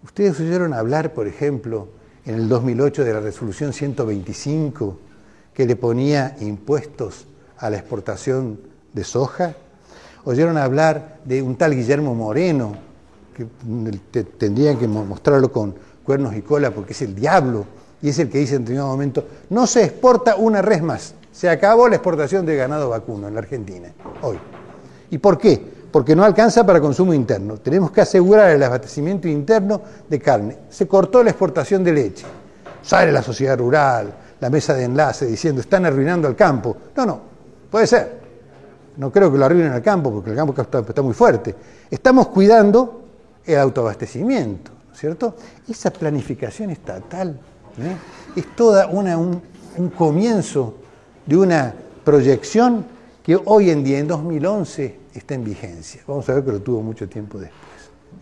[0.05, 1.89] Ustedes oyeron hablar, por ejemplo,
[2.25, 4.99] en el 2008 de la resolución 125
[5.53, 8.61] que le ponía impuestos a la exportación
[8.93, 9.55] de soja.
[10.29, 12.75] Oyeron hablar de un tal Guillermo Moreno,
[13.35, 17.65] que tendrían que mostrarlo con cuernos y cola porque es el diablo
[18.03, 21.49] y es el que dice en determinado momento, no se exporta una res más, se
[21.49, 24.39] acabó la exportación de ganado vacuno en la Argentina, hoy.
[25.11, 25.65] ¿Y por qué?
[25.91, 27.57] Porque no alcanza para consumo interno.
[27.57, 30.59] Tenemos que asegurar el abastecimiento interno de carne.
[30.69, 32.27] Se cortó la exportación de leche.
[32.83, 36.77] Sale la sociedad rural, la mesa de enlace diciendo, están arruinando el campo.
[36.95, 37.21] No, no,
[37.71, 38.28] puede ser.
[38.99, 41.55] No creo que lo arruinen al campo, porque el campo está, muy fuerte.
[41.89, 43.05] Estamos cuidando
[43.47, 45.37] el autoabastecimiento, ¿cierto?
[45.69, 47.39] Esa planificación estatal
[47.79, 47.97] ¿eh?
[48.35, 49.41] es toda una, un,
[49.97, 50.75] comienzo
[51.25, 51.73] de una
[52.05, 52.85] proyección
[53.23, 56.03] que hoy en día, en 2011, está en vigencia.
[56.05, 57.63] Vamos a ver que lo tuvo mucho tiempo después.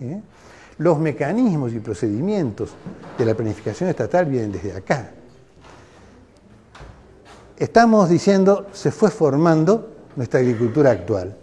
[0.03, 0.21] ¿eh?
[0.77, 2.75] Los mecanismos y procedimientos
[3.17, 5.11] de la planificación estatal vienen desde acá.
[7.57, 11.37] Estamos diciendo, se fue formando nuestra agricultura actual.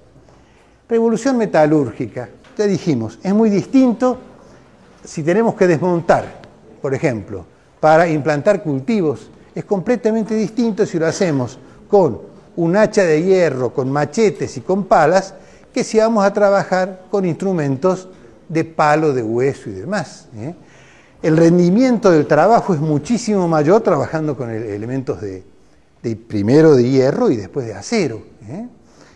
[0.90, 4.18] Revolución metalúrgica, ya dijimos, es muy distinto
[5.04, 6.42] si tenemos que desmontar,
[6.82, 7.46] por ejemplo,
[7.80, 9.30] para implantar cultivos.
[9.56, 11.58] Es completamente distinto si lo hacemos
[11.88, 12.22] con
[12.56, 15.34] un hacha de hierro, con machetes y con palas,
[15.74, 18.08] que si vamos a trabajar con instrumentos
[18.50, 20.28] de palo, de hueso y demás.
[20.36, 20.54] ¿eh?
[21.22, 25.44] El rendimiento del trabajo es muchísimo mayor trabajando con elementos de,
[26.04, 28.22] primero de hierro y después de acero.
[28.48, 28.68] ¿eh?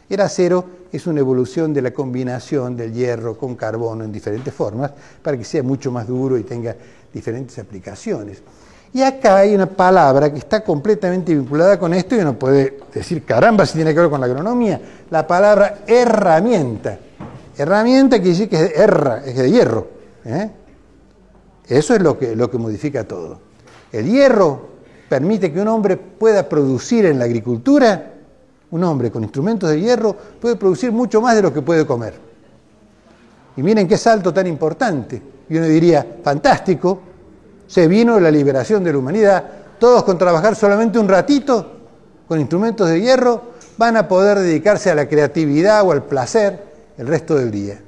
[0.09, 4.91] El acero es una evolución de la combinación del hierro con carbono en diferentes formas
[5.21, 6.75] para que sea mucho más duro y tenga
[7.13, 8.41] diferentes aplicaciones.
[8.93, 13.25] Y acá hay una palabra que está completamente vinculada con esto y uno puede decir,
[13.25, 16.97] caramba, si tiene que ver con la agronomía, la palabra herramienta.
[17.57, 19.87] Herramienta quiere decir que es de, erra, es de hierro.
[20.23, 20.49] ¿eh?
[21.67, 23.41] Eso es lo que, lo que modifica todo.
[23.91, 24.76] El hierro
[25.07, 28.13] permite que un hombre pueda producir en la agricultura,
[28.71, 32.13] un hombre con instrumentos de hierro puede producir mucho más de lo que puede comer.
[33.55, 35.21] Y miren qué salto tan importante.
[35.49, 37.01] Y uno diría, fantástico,
[37.65, 39.43] se vino la liberación de la humanidad,
[39.79, 41.73] todos con trabajar solamente un ratito
[42.27, 43.41] con instrumentos de hierro
[43.77, 46.63] van a poder dedicarse a la creatividad o al placer
[46.97, 47.79] el resto del día.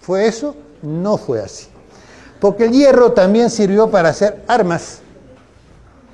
[0.00, 0.54] ¿Fue eso?
[0.82, 1.66] No fue así.
[2.40, 5.00] Porque el hierro también sirvió para hacer armas.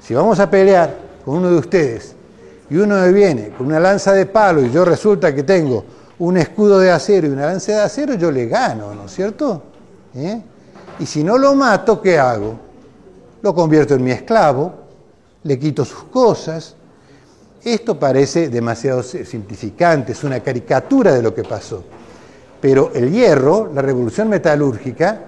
[0.07, 2.15] Si vamos a pelear con uno de ustedes
[2.71, 5.85] y uno me viene con una lanza de palo y yo resulta que tengo
[6.21, 9.65] un escudo de acero y una lanza de acero, yo le gano, ¿no es cierto?
[10.15, 10.41] ¿Eh?
[11.01, 12.57] Y si no lo mato, ¿qué hago?
[13.43, 14.75] Lo convierto en mi esclavo,
[15.43, 16.77] le quito sus cosas.
[17.65, 21.83] Esto parece demasiado simplificante, es una caricatura de lo que pasó.
[22.61, 25.21] Pero el hierro, la revolución metalúrgica,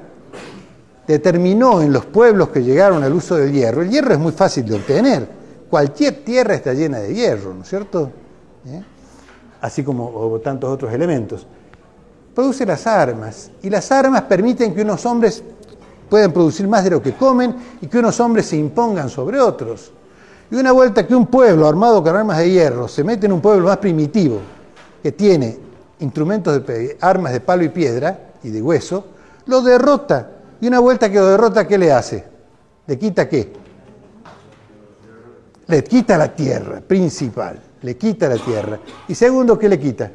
[1.08, 4.66] determinó en los pueblos que llegaron al uso del hierro, el hierro es muy fácil
[4.66, 5.26] de obtener,
[5.70, 8.12] cualquier tierra está llena de hierro, ¿no es cierto?
[8.66, 8.82] ¿Eh?
[9.62, 11.46] Así como tantos otros elementos.
[12.34, 15.42] Produce las armas, y las armas permiten que unos hombres
[16.10, 19.90] puedan producir más de lo que comen y que unos hombres se impongan sobre otros.
[20.50, 23.40] Y una vuelta que un pueblo armado con armas de hierro se mete en un
[23.40, 24.40] pueblo más primitivo,
[25.02, 25.58] que tiene
[26.00, 29.06] instrumentos de armas de palo y piedra y de hueso,
[29.46, 30.32] lo derrota.
[30.60, 32.24] Y una vuelta que lo derrota, ¿qué le hace?
[32.86, 33.52] ¿Le quita qué?
[35.66, 37.60] Le quita la tierra, principal.
[37.82, 38.80] Le quita la tierra.
[39.06, 40.10] Y segundo, ¿qué le quita?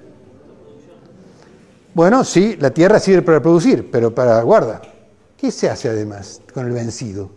[1.94, 4.82] Bueno, sí, la tierra sirve para producir, pero para guarda.
[5.38, 7.30] ¿Qué se hace además con el vencido?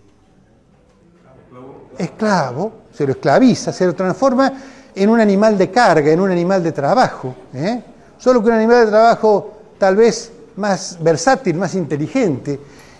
[1.98, 4.52] Esclavo, se lo esclaviza, se lo transforma
[4.94, 7.34] en un animal de carga, en un animal de trabajo.
[7.52, 7.82] ¿eh?
[8.18, 12.58] Solo que un animal de trabajo tal vez más versátil, más inteligente.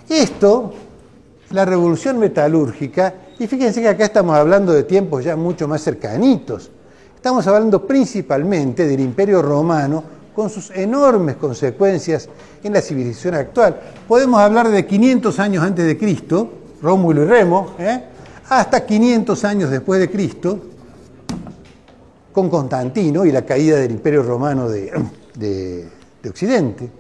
[0.09, 0.73] Esto,
[1.51, 6.71] la revolución metalúrgica, y fíjense que acá estamos hablando de tiempos ya mucho más cercanitos.
[7.15, 12.29] Estamos hablando principalmente del Imperio Romano con sus enormes consecuencias
[12.63, 13.81] en la civilización actual.
[14.07, 16.51] Podemos hablar de 500 años antes de Cristo,
[16.83, 18.03] Rómulo y Remo, ¿eh?
[18.49, 20.61] hasta 500 años después de Cristo,
[22.33, 24.93] con Constantino y la caída del Imperio Romano de,
[25.35, 25.89] de,
[26.29, 26.91] Occidente.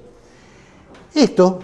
[1.14, 1.58] Esto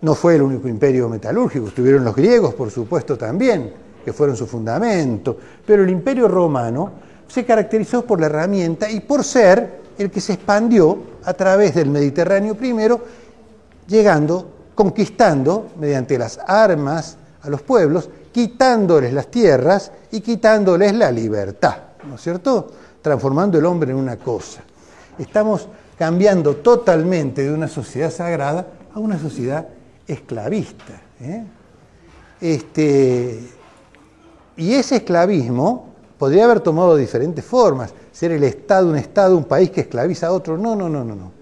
[0.00, 3.72] no fue el único imperio metalúrgico, estuvieron los griegos, por supuesto, también,
[4.04, 6.92] que fueron su fundamento, pero el Imperio Romano
[7.26, 11.90] se caracterizó por la herramienta y por ser el que se expandió a través del
[11.90, 13.00] Mediterráneo primero,
[13.86, 21.76] llegando, conquistando mediante las armas a los pueblos, quitándoles las tierras y quitándoles la libertad,
[22.08, 22.70] ¿no es cierto?
[23.02, 24.60] transformando el hombre en una cosa.
[25.18, 29.66] Estamos cambiando totalmente de una sociedad sagrada a una sociedad
[30.08, 31.00] esclavista.
[31.20, 31.44] ¿eh?
[32.40, 33.40] Este,
[34.56, 39.70] y ese esclavismo podría haber tomado diferentes formas, ser el Estado, un Estado, un país
[39.70, 40.56] que esclaviza a otro.
[40.56, 41.32] No, no, no, no, no.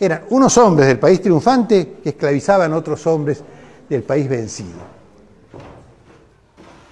[0.00, 3.42] Eran unos hombres del país triunfante que esclavizaban a otros hombres
[3.88, 4.94] del país vencido.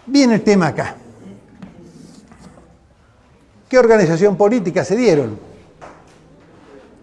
[0.07, 0.97] Viene el tema acá.
[3.69, 5.39] ¿Qué organización política se dieron?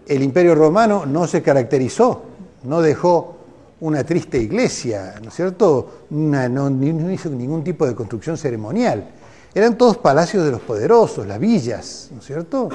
[0.06, 2.22] El imperio romano no se caracterizó,
[2.62, 3.39] no dejó
[3.80, 6.04] una triste iglesia, ¿no es cierto?
[6.10, 9.08] no, hizo ningún tipo de construcción ceremonial.
[9.54, 12.68] Eran todos palacios de los poderosos, las villas, ¿no es cierto?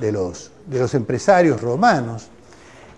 [0.00, 2.28] De los, de los empresarios romanos.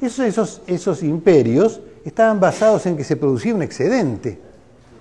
[0.01, 4.39] Esos, esos, esos imperios estaban basados en que se producía un excedente.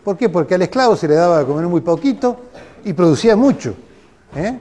[0.03, 0.29] ¿Por qué?
[0.29, 2.37] Porque al esclavo se le daba a comer muy poquito
[2.83, 3.75] y producía mucho.
[4.35, 4.57] ¿eh?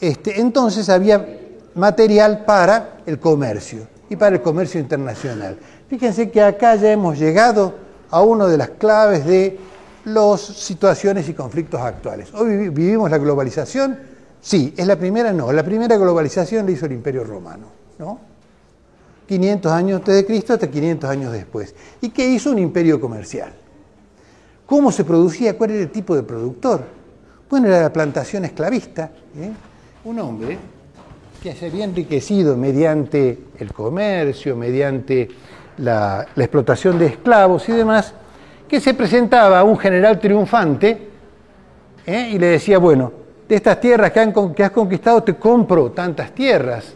[0.00, 1.38] Este, entonces había
[1.74, 5.58] material para el comercio y para el comercio internacional.
[5.90, 7.74] Fíjense que acá ya hemos llegado
[8.10, 9.58] a una de las claves de
[10.04, 12.32] las situaciones y conflictos actuales.
[12.32, 13.98] Hoy vivimos la globalización,
[14.40, 17.66] sí, es la primera, no, la primera globalización la hizo el Imperio Romano,
[17.98, 18.20] ¿no?
[19.26, 21.74] 500 años antes de Cristo hasta 500 años después.
[22.00, 23.52] ¿Y qué hizo un imperio comercial?
[24.66, 25.58] ¿Cómo se producía?
[25.58, 26.84] ¿Cuál era el tipo de productor?
[27.48, 29.10] Bueno, era la plantación esclavista.
[29.36, 29.50] ¿eh?
[30.04, 30.56] Un hombre
[31.42, 35.28] que se había enriquecido mediante el comercio, mediante
[35.80, 38.14] la, explotación de esclavos y demás,
[38.68, 41.08] que se presentaba a un general triunfante
[42.06, 42.30] ¿eh?
[42.32, 43.12] y le decía, bueno,
[43.48, 46.94] de estas tierras que, que has conquistado te compro tantas tierras,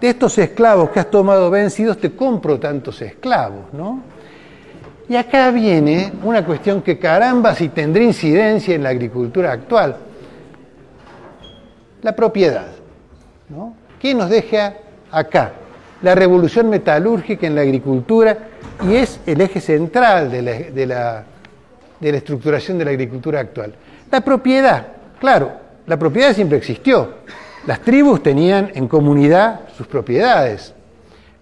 [0.00, 4.00] de estos esclavos que has tomado vencidos te compro tantos esclavos, ¿no?
[5.08, 9.96] Y acá viene una cuestión que caramba si tendrá incidencia en la agricultura actual,
[12.00, 12.68] la propiedad,
[13.48, 13.74] ¿no?
[13.98, 14.74] ¿Qué nos deja
[15.10, 15.52] acá?
[16.02, 18.38] La revolución metalúrgica en la agricultura
[18.88, 23.74] y es el eje central de la, de la, estructuración de la agricultura actual.
[24.10, 24.86] La propiedad,
[25.18, 25.52] claro,
[25.86, 27.20] la propiedad siempre existió.
[27.66, 30.74] Las tribus tenían en comunidad sus propiedades.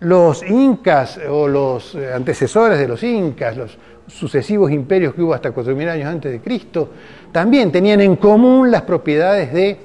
[0.00, 5.88] Los incas o los antecesores de los incas, los sucesivos imperios que hubo hasta 4.000
[5.88, 6.90] años antes de Cristo,
[7.30, 9.76] también tenían en común las propiedades de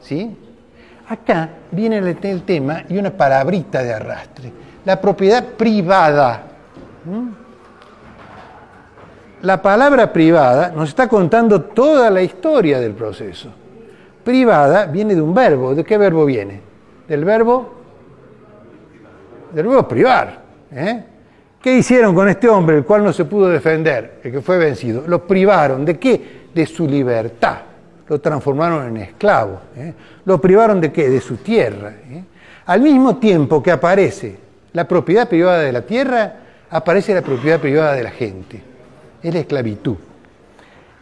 [0.00, 0.36] ¿sí?
[1.12, 4.50] Acá viene el, tema y una palabrita de arrastre.
[4.86, 6.42] La propiedad privada.
[9.42, 13.50] La palabra privada nos está contando toda la historia del proceso.
[14.24, 15.74] Privada viene de un verbo.
[15.74, 16.62] ¿De qué verbo viene?
[17.06, 17.74] Del verbo
[19.52, 20.40] del verbo privar.
[20.72, 21.04] ¿eh?
[21.60, 25.04] ¿Qué hicieron con este hombre, el cual no se pudo defender, el que fue vencido?
[25.06, 25.84] Lo privaron.
[25.84, 26.46] ¿De qué?
[26.54, 27.71] De su libertad
[28.12, 29.58] lo transformaron en esclavo.
[29.74, 29.94] ¿eh?
[30.26, 31.08] ¿Lo privaron de qué?
[31.08, 31.94] De su tierra.
[32.10, 32.22] ¿eh?
[32.66, 34.36] Al mismo tiempo que aparece
[34.74, 36.34] la propiedad privada de la tierra,
[36.68, 38.62] aparece la propiedad privada de la gente.
[39.22, 39.96] Es la esclavitud.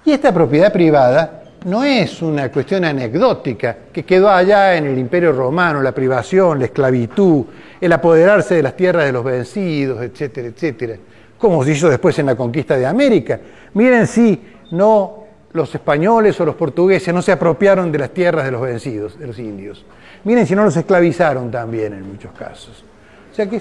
[0.05, 5.33] Y esta propiedad privada no es una cuestión anecdótica que quedó allá en el Imperio
[5.33, 7.45] Romano, la privación, la esclavitud,
[7.81, 10.95] el apoderarse de las tierras de los vencidos, etcétera, etcétera,
[11.37, 13.41] como se hizo después en la conquista de América.
[13.75, 15.21] Miren si no
[15.53, 19.27] los españoles o los portugueses no se apropiaron de las tierras de los vencidos, de
[19.27, 19.85] los indios.
[20.25, 22.85] Miren si no los esclavizaron también en muchos casos.
[23.33, 23.61] O sea que,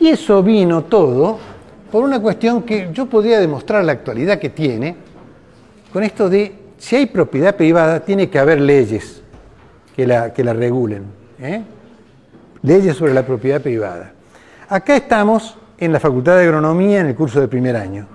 [0.00, 1.38] y eso vino todo
[1.90, 4.96] por una cuestión que yo podría demostrar la actualidad que tiene,
[5.92, 9.22] con esto de si hay propiedad privada, tiene que haber leyes
[9.94, 11.04] que la, que la regulen.
[11.38, 11.62] ¿eh?
[12.62, 14.12] Leyes sobre la propiedad privada.
[14.68, 18.06] Acá estamos en la Facultad de Agronomía en el curso de primer año.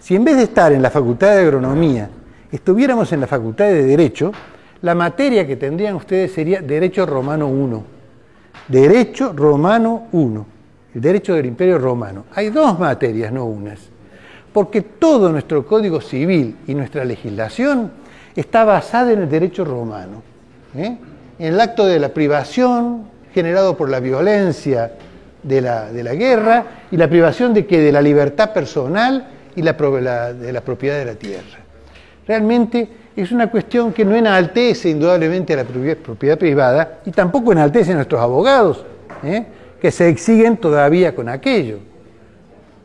[0.00, 2.10] Si en vez de estar en la Facultad de Agronomía
[2.52, 4.32] estuviéramos en la Facultad de Derecho,
[4.82, 8.72] la materia que tendrían ustedes sería Derecho Romano I.
[8.72, 12.24] Derecho Romano I, el derecho del Imperio Romano.
[12.34, 13.78] Hay dos materias, no unas,
[14.52, 17.90] porque todo nuestro Código Civil y nuestra legislación
[18.36, 20.22] está basada en el derecho romano,
[20.76, 20.96] ¿eh?
[21.38, 24.92] en el acto de la privación generado por la violencia
[25.42, 30.52] de la, guerra y la privación de que de la libertad personal y la, de
[30.52, 31.61] la propiedad de la tierra.
[32.26, 37.92] Realmente es una cuestión que no enaltece indudablemente a la propiedad privada y tampoco enaltece
[37.92, 38.84] a nuestros abogados,
[39.22, 39.44] ¿eh?
[39.80, 41.78] que se exigen todavía con aquello.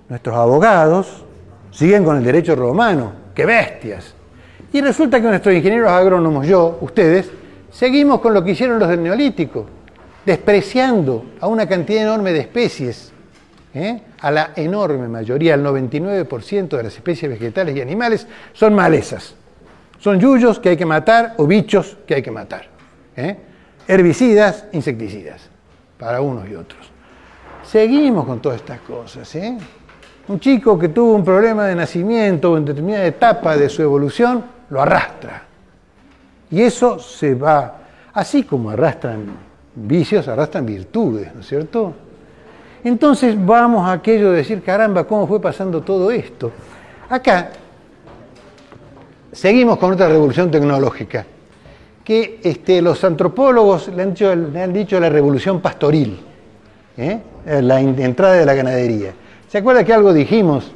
[0.10, 1.26] Nuestros abogados
[1.72, 4.16] siguen con el derecho romano, ¡qué bestias!
[4.74, 7.30] Y resulta que nuestros ingenieros agrónomos, yo, ustedes,
[7.72, 9.66] seguimos con lo que hicieron los del Neolítico,
[10.26, 13.14] despreciando a una cantidad enorme de especies
[13.74, 14.02] ¿eh?
[14.20, 19.36] a la enorme mayoría, el 99% de las especies vegetales y animales, son malezas.
[20.00, 22.68] Son yuyos que hay que matar o bichos que hay que matar.
[23.16, 23.36] ¿eh?
[23.88, 25.50] Herbicidas, insecticidas,
[25.98, 26.92] para unos y otros.
[27.64, 29.34] Seguimos con todas estas cosas.
[29.36, 29.58] ¿eh?
[30.28, 34.44] Un chico que tuvo un problema de nacimiento o en determinada etapa de su evolución,
[34.70, 35.44] lo arrastra.
[36.52, 37.80] Y eso se va,
[38.14, 39.26] así como arrastran
[39.76, 41.94] vicios, arrastran virtudes, ¿no es cierto?
[42.88, 46.54] Entonces vamos a aquello de decir, caramba, ¿cómo fue pasando todo esto?
[47.10, 47.50] Acá
[49.30, 51.26] seguimos con otra revolución tecnológica,
[52.02, 56.18] que este, los antropólogos le han, dicho, la revolución pastoril,
[56.96, 57.20] ¿eh?
[57.62, 59.12] la entrada de la ganadería.
[59.50, 60.72] ¿Se acuerda que algo dijimos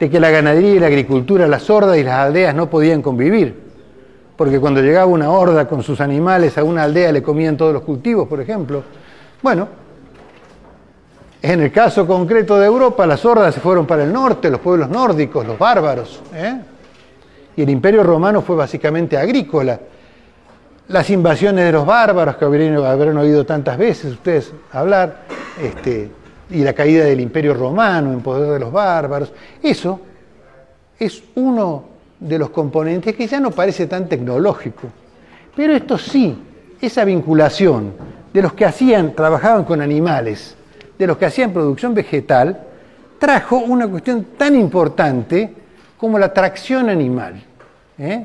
[0.00, 3.54] de que la ganadería y la agricultura, las hordas y las aldeas no podían convivir?
[4.36, 7.82] Porque cuando llegaba una horda con sus animales a una aldea le comían todos los
[7.82, 8.82] cultivos, por ejemplo.
[9.40, 9.81] Bueno,
[11.42, 14.88] en el caso concreto de Europa, las hordas se fueron para el norte, los pueblos
[14.88, 16.22] nórdicos, los bárbaros.
[16.32, 16.60] ¿eh?
[17.56, 19.78] Y el imperio romano fue básicamente agrícola.
[20.86, 25.22] Las invasiones de los bárbaros, que habrán, oído tantas veces ustedes hablar,
[25.60, 26.10] este,
[26.50, 30.00] y la caída del imperio romano en poder de los bárbaros, eso
[30.96, 31.84] es uno
[32.20, 34.82] de los componentes que ya no parece tan tecnológico.
[35.56, 36.38] Pero esto sí,
[36.80, 37.94] esa vinculación
[38.32, 40.56] de los que hacían, trabajaban con animales,
[41.02, 42.60] de los que hacían producción vegetal,
[43.18, 45.52] trajo una cuestión tan importante
[45.98, 47.42] como la tracción animal.
[47.98, 48.24] ¿eh?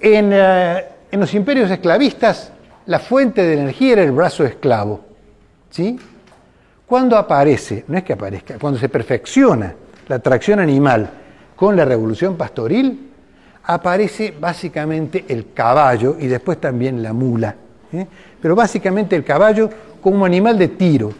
[0.00, 2.50] Eh, en, los imperios esclavistas,
[2.86, 5.04] la fuente de energía era el brazo esclavo.
[5.70, 5.96] ¿sí?
[6.84, 9.72] Cuando aparece, no es que aparezca, cuando se perfecciona
[10.08, 11.08] la tracción animal
[11.54, 13.08] con la revolución pastoril,
[13.62, 17.54] aparece básicamente el caballo y después también la mula.
[17.92, 18.04] ¿eh?
[18.40, 19.70] Pero básicamente el caballo
[20.02, 21.12] como animal de tiro.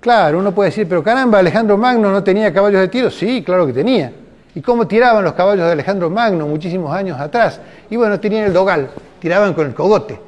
[0.00, 3.10] Claro, uno puede decir, pero caramba, Alejandro Magno no tenía caballos de tiro.
[3.10, 4.12] Sí, claro que tenía.
[4.54, 7.60] ¿Y cómo tiraban los caballos de Alejandro Magno muchísimos años atrás?
[7.88, 8.90] Y bueno, tenían el dogal,
[9.20, 10.20] tiraban con el cogote.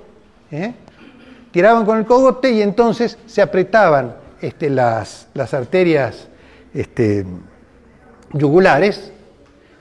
[0.50, 0.72] ¿eh?
[1.50, 6.28] Tiraban con el cogote y entonces se apretaban este, las, las, arterias
[6.72, 7.26] este,
[8.32, 9.12] yugulares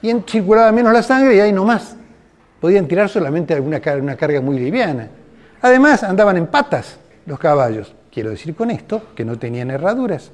[0.01, 1.95] y circulaba menos la sangre y ahí nomás.
[2.59, 5.09] Podían tirar solamente alguna una carga muy liviana.
[5.63, 7.95] Además, andaban en patas los caballos.
[8.11, 10.29] Quiero decir con esto que no tenían herraduras.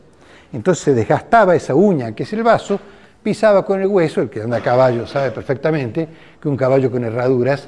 [0.51, 2.79] Entonces se desgastaba esa uña, que es el vaso,
[3.21, 6.07] pisaba con el hueso, el que anda a caballo sabe perfectamente
[6.41, 7.67] que un caballo con herraduras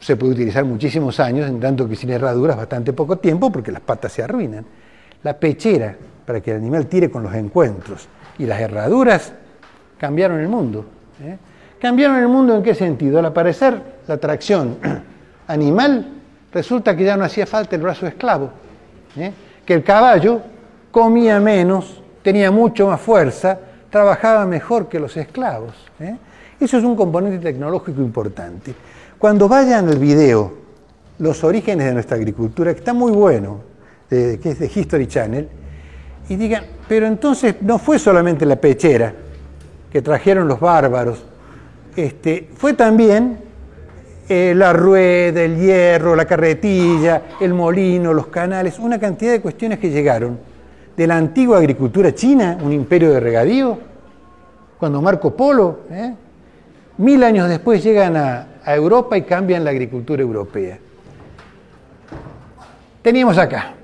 [0.00, 3.80] se puede utilizar muchísimos años, en tanto que sin herraduras bastante poco tiempo, porque las
[3.80, 4.66] patas se arruinan.
[5.22, 5.94] La pechera,
[6.26, 8.08] para que el animal tire con los encuentros,
[8.40, 9.32] y las herraduras
[9.98, 10.84] cambiaron el mundo.
[11.22, 11.38] ¿eh?
[11.80, 13.20] ¿Cambiaron el mundo en qué sentido?
[13.20, 14.78] Al aparecer la tracción
[15.46, 16.15] animal,
[16.56, 18.48] resulta que ya no hacía falta el brazo esclavo,
[19.14, 19.30] ¿eh?
[19.66, 20.40] que el caballo
[20.90, 23.58] comía menos, tenía mucho más fuerza,
[23.90, 25.74] trabajaba mejor que los esclavos.
[26.00, 26.16] ¿eh?
[26.58, 28.74] Eso es un componente tecnológico importante.
[29.18, 30.54] Cuando vayan al video,
[31.18, 33.60] los orígenes de nuestra agricultura, que está muy bueno,
[34.08, 35.48] que es de History Channel,
[36.30, 39.12] y digan, pero entonces no fue solamente la pechera
[39.92, 41.22] que trajeron los bárbaros,
[41.94, 43.45] este, fue también
[44.28, 49.78] eh, la rueda, el hierro, la carretilla, el molino, los canales, una cantidad de cuestiones
[49.78, 50.38] que llegaron
[50.96, 53.78] de la antigua agricultura china, un imperio de regadío,
[54.78, 56.14] cuando Marco Polo, ¿eh?
[56.98, 60.76] mil años después llegan a, Europa y cambian la agricultura europea.
[63.00, 63.74] Teníamos acá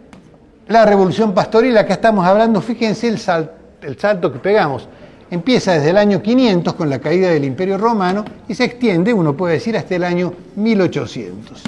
[0.66, 4.88] la revolución pastoril, acá estamos hablando, fíjense el salto que pegamos
[5.32, 9.34] Empieza desde el año 500 con la caída del Imperio Romano y se extiende, uno
[9.34, 11.62] puede decir, hasta el año 1800.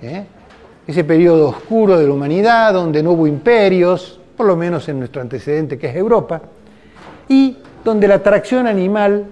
[0.00, 0.24] ¿Eh?
[0.86, 5.20] Ese periodo oscuro de la humanidad, donde no hubo imperios, por lo menos en nuestro
[5.20, 6.40] antecedente que es Europa,
[7.28, 9.26] y donde la atracción animal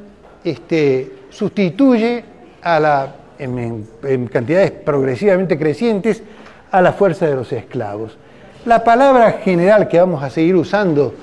[0.44, 2.22] este, sustituye
[2.60, 6.22] a la, en cantidades progresivamente crecientes
[6.70, 8.18] a la fuerza de los esclavos.
[8.66, 11.14] La palabra general que vamos a seguir usando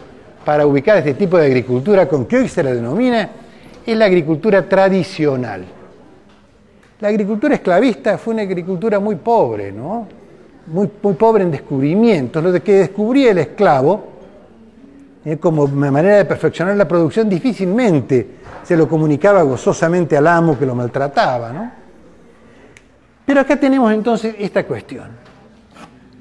[0.46, 3.30] para ubicar este tipo de agricultura con que hoy se la denomina
[3.86, 5.66] es la agricultura tradicional.
[7.02, 10.08] La agricultura esclavista fue una agricultura muy pobre, ¿no?
[10.68, 12.43] Muy, pobre en descubrimientos.
[12.43, 14.06] Lo que descubría el esclavo,
[15.26, 18.28] eh, como manera de perfeccionar la producción, difícilmente
[18.64, 21.72] se lo comunicaba gozosamente al amo que lo maltrataba, ¿no?
[23.26, 25.08] Pero acá tenemos entonces esta cuestión.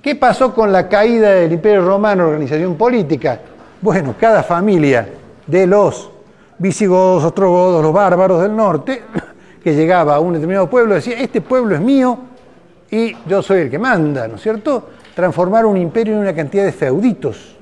[0.02, 3.40] ¿Qué pasó con la caída del Imperio Romano, organización política?
[3.84, 5.06] Bueno, cada familia
[5.46, 6.10] de los
[6.56, 9.02] visigodos, ostrogodos, los bárbaros del norte,
[9.62, 12.18] que llegaba a un determinado pueblo, decía, este pueblo es mío
[12.90, 14.88] y yo soy el que manda, ¿no es cierto?
[15.14, 17.56] Transformar un imperio en una cantidad de feuditos,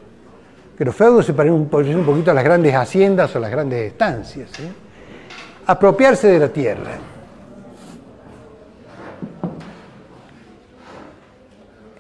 [0.79, 4.49] que los feudos se parecen un poquito a las grandes haciendas o las grandes estancias.
[5.67, 6.93] Apropiarse de la tierra.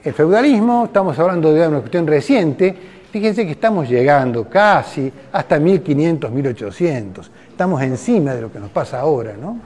[0.05, 6.31] El feudalismo, estamos hablando de una cuestión reciente, Fíjense que estamos llegando casi hasta 1500,
[6.31, 7.31] 1800.
[7.51, 9.59] Estamos encima de lo que nos pasa ahora, ¿no?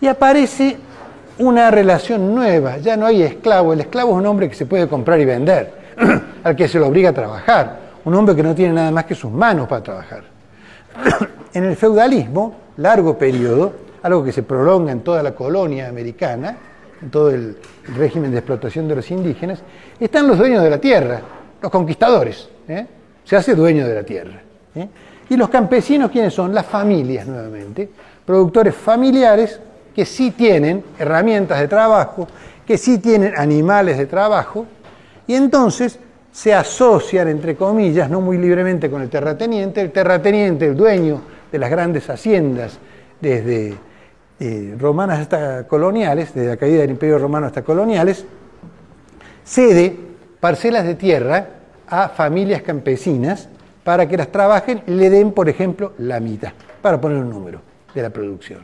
[0.00, 0.78] Y aparece
[1.40, 4.88] una relación nueva, ya no hay esclavo, el esclavo es un hombre que se puede
[4.88, 5.74] comprar y vender,
[6.42, 9.14] al que se lo obliga a trabajar, un hombre que no tiene nada más que
[9.14, 10.22] sus manos para trabajar.
[11.52, 16.56] en el feudalismo, largo periodo, algo que se prolonga en toda la colonia americana,
[17.02, 17.58] en todo el
[17.94, 19.60] régimen de explotación de los indígenas,
[20.00, 21.20] están los dueños de la tierra,
[21.60, 22.48] los conquistadores.
[22.68, 22.86] ¿eh?
[23.24, 24.40] Se hace dueño de la tierra.
[24.74, 24.88] ¿eh?
[25.30, 26.54] Y los campesinos, ¿quiénes son?
[26.54, 27.88] Las familias, nuevamente,
[28.24, 29.60] productores familiares
[29.94, 32.26] que sí tienen herramientas de trabajo,
[32.66, 34.66] que sí tienen animales de trabajo,
[35.26, 35.98] y entonces
[36.30, 41.58] se asocian, entre comillas, no muy libremente con el terrateniente, el terrateniente, el dueño de
[41.58, 42.78] las grandes haciendas,
[43.20, 43.74] desde
[44.40, 48.24] eh, romanas hasta coloniales, desde la caída del Imperio Romano hasta coloniales,
[49.44, 50.07] cede
[50.40, 51.46] parcelas de tierra
[51.86, 53.48] a familias campesinas
[53.84, 57.60] para que las trabajen y le den, por ejemplo, la mitad, para poner un número
[57.94, 58.60] de la producción.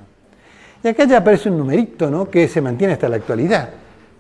[0.83, 2.29] Y acá ya aparece un numerito ¿no?
[2.29, 3.70] que se mantiene hasta la actualidad.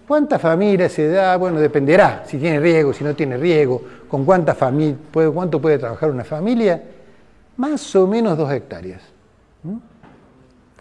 [0.08, 1.36] ¿Cuántas familias se da?
[1.36, 4.96] Bueno, dependerá si tiene riego, si no tiene riego, con cuánta familia,
[5.32, 6.82] cuánto puede trabajar una familia.
[7.56, 9.14] Más o menos dos hectáreas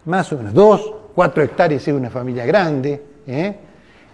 [0.04, 3.54] más o menos dos, cuatro hectáreas si es una familia grande, ¿eh?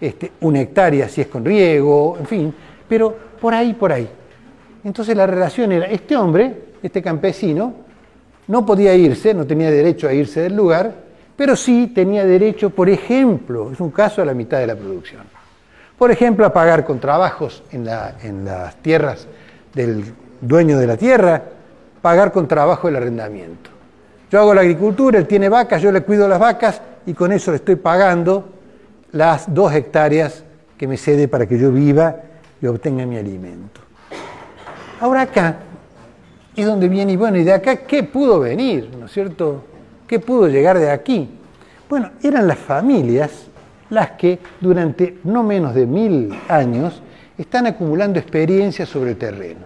[0.01, 2.55] Este, una hectárea si es con riego, en fin,
[2.89, 4.09] pero por ahí, por ahí.
[4.83, 7.73] Entonces la relación era, este hombre, este campesino,
[8.47, 10.91] no podía irse, no tenía derecho a irse del lugar,
[11.35, 15.21] pero sí tenía derecho, por ejemplo, es un caso a la mitad de la producción,
[15.97, 17.87] por ejemplo, a pagar con trabajos en,
[18.23, 19.27] en las tierras
[19.71, 20.03] del
[20.41, 21.43] dueño de la tierra,
[22.01, 23.69] pagar con trabajo el arrendamiento.
[24.31, 27.51] Yo hago la agricultura, él tiene vacas, yo le cuido las vacas y con eso
[27.51, 28.60] le estoy pagando
[29.11, 30.43] las dos hectáreas
[30.77, 32.15] que me cede para que yo viva
[32.61, 33.81] y obtenga mi alimento.
[34.99, 35.57] Ahora acá
[36.55, 38.89] es donde viene, y bueno, ¿y de acá qué pudo venir?
[38.97, 39.63] ¿No es cierto?
[40.07, 41.29] ¿Qué pudo llegar de aquí?
[41.89, 43.47] Bueno, eran las familias
[43.89, 47.01] las que durante no menos de mil años
[47.37, 49.61] están acumulando experiencias sobre el terreno.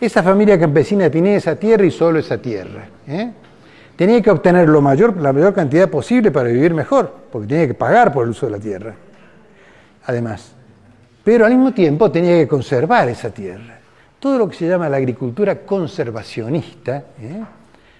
[0.00, 2.88] Esa familia campesina tiene esa tierra y solo esa tierra.
[3.06, 3.30] ¿eh?
[4.00, 7.74] Tenía que obtener lo mayor, la mayor cantidad posible para vivir mejor, porque tenía que
[7.74, 8.94] pagar por el uso de la tierra,
[10.06, 10.52] además.
[11.22, 13.78] Pero al mismo tiempo tenía que conservar esa tierra.
[14.18, 17.44] Todo lo que se llama la agricultura conservacionista ¿eh?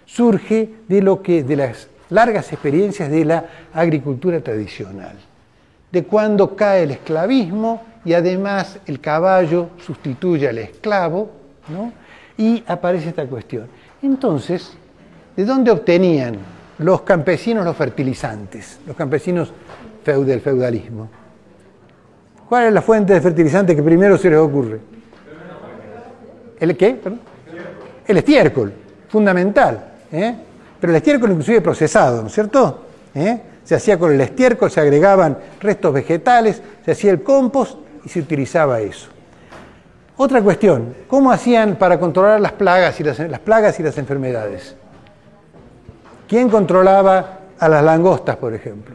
[0.06, 3.44] surge de, lo que, de las largas experiencias de la
[3.74, 5.16] agricultura tradicional,
[5.92, 11.30] de cuando cae el esclavismo y además el caballo sustituye al esclavo,
[11.68, 11.92] ¿no?
[12.38, 13.66] y aparece esta cuestión.
[14.00, 14.78] Entonces,
[15.40, 16.36] ¿De dónde obtenían
[16.80, 19.50] los campesinos los fertilizantes, los campesinos
[20.04, 21.08] del feudalismo?
[22.46, 24.80] ¿Cuál es la fuente de fertilizante que primero se les ocurre?
[26.60, 27.00] ¿El qué?
[28.06, 28.70] El estiércol,
[29.08, 29.82] fundamental.
[30.12, 30.34] ¿eh?
[30.78, 32.84] Pero el estiércol inclusive procesado, ¿no es cierto?
[33.14, 33.40] ¿Eh?
[33.64, 38.20] Se hacía con el estiércol, se agregaban restos vegetales, se hacía el compost y se
[38.20, 39.08] utilizaba eso.
[40.18, 44.76] Otra cuestión, ¿cómo hacían para controlar las plagas y las plagas y las enfermedades?
[46.30, 48.94] ¿Quién controlaba a las langostas, por ejemplo?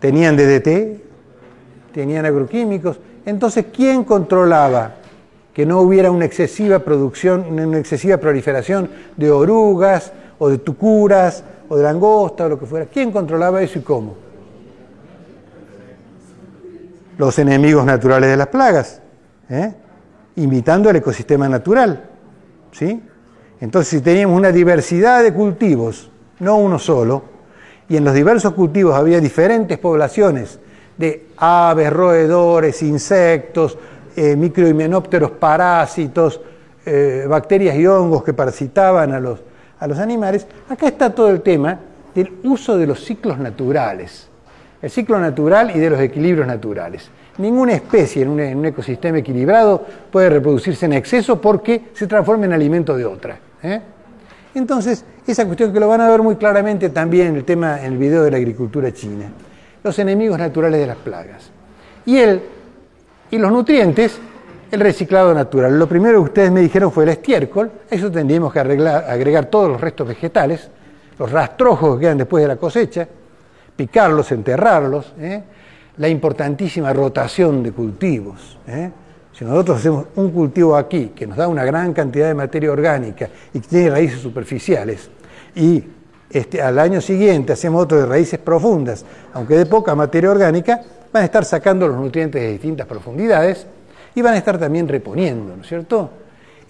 [0.00, 1.92] ¿Tenían DDT?
[1.92, 2.98] ¿Tenían agroquímicos?
[3.26, 4.94] Entonces, ¿quién controlaba
[5.52, 11.76] que no hubiera una excesiva producción, una excesiva proliferación de orugas o de tucuras o
[11.76, 12.86] de langostas o lo que fuera?
[12.86, 14.16] ¿Quién controlaba eso y cómo?
[17.18, 19.02] Los enemigos naturales de las plagas,
[19.50, 19.74] ¿eh?
[20.36, 22.02] imitando el ecosistema natural.
[22.72, 23.02] ¿Sí?
[23.60, 27.22] Entonces, si teníamos una diversidad de cultivos, no uno solo,
[27.88, 30.58] y en los diversos cultivos había diferentes poblaciones
[30.96, 33.78] de aves, roedores, insectos,
[34.16, 36.40] eh, microhimenópteros parásitos,
[36.84, 39.40] eh, bacterias y hongos que parasitaban a los,
[39.78, 41.78] a los animales, acá está todo el tema
[42.14, 44.28] del uso de los ciclos naturales,
[44.80, 47.10] el ciclo natural y de los equilibrios naturales.
[47.38, 52.96] Ninguna especie en un, ecosistema equilibrado puede reproducirse en exceso porque se transforma en alimento
[52.96, 53.38] de otra.
[53.66, 53.80] ¿Eh?
[54.54, 57.92] Entonces, esa cuestión que lo van a ver muy claramente también en el tema, en
[57.92, 59.26] el video de la agricultura china.
[59.82, 61.50] Los enemigos naturales de las plagas.
[62.06, 62.18] Y
[63.28, 64.18] y los nutrientes,
[64.70, 65.76] el reciclado natural.
[65.78, 67.70] Lo primero que ustedes me dijeron fue el estiércol.
[67.90, 70.70] eso tendríamos que agregar todos los restos vegetales,
[71.18, 73.06] los rastrojos que quedan después de la cosecha,
[73.76, 75.12] picarlos, enterrarlos.
[75.18, 75.42] ¿eh?
[75.98, 78.58] la importantísima rotación de cultivos.
[78.66, 78.90] ¿eh?
[79.36, 83.28] Si nosotros hacemos un cultivo aquí que nos da una gran cantidad de materia orgánica
[83.52, 85.10] y que tiene raíces superficiales,
[85.54, 85.84] y
[86.30, 90.80] este, al año siguiente hacemos otro de raíces profundas, aunque de poca materia orgánica,
[91.12, 93.66] van a estar sacando los nutrientes de distintas profundidades
[94.14, 96.08] y van a estar también reponiendo, ¿no es cierto?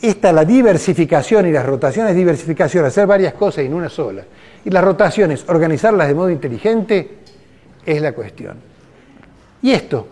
[0.03, 4.25] Esta, la diversificación y las rotaciones, diversificación, hacer varias cosas en una sola,
[4.65, 7.19] y las rotaciones, organizarlas de modo inteligente,
[7.87, 8.57] es la cuestión.
[9.63, 10.09] Y esto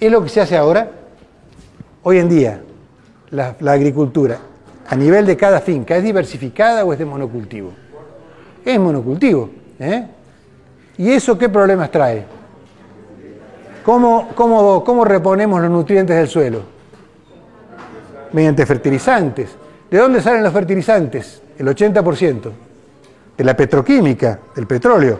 [0.00, 0.99] es lo que se hace ahora,
[2.02, 2.60] hoy en día,
[3.30, 4.38] la, agricultura,
[4.88, 7.72] a nivel de cada finca, ¿es diversificada o es de monocultivo?
[8.64, 9.50] Es monocultivo.
[9.78, 10.06] ¿eh?
[10.98, 12.24] ¿Y eso qué problemas trae?
[13.84, 16.62] ¿Cómo, cómo, cómo reponemos los nutrientes del suelo?
[18.32, 19.50] Mediante fertilizantes.
[19.90, 21.42] ¿De dónde salen los fertilizantes?
[21.58, 22.50] El 80%.
[23.36, 25.18] De la petroquímica, del petróleo.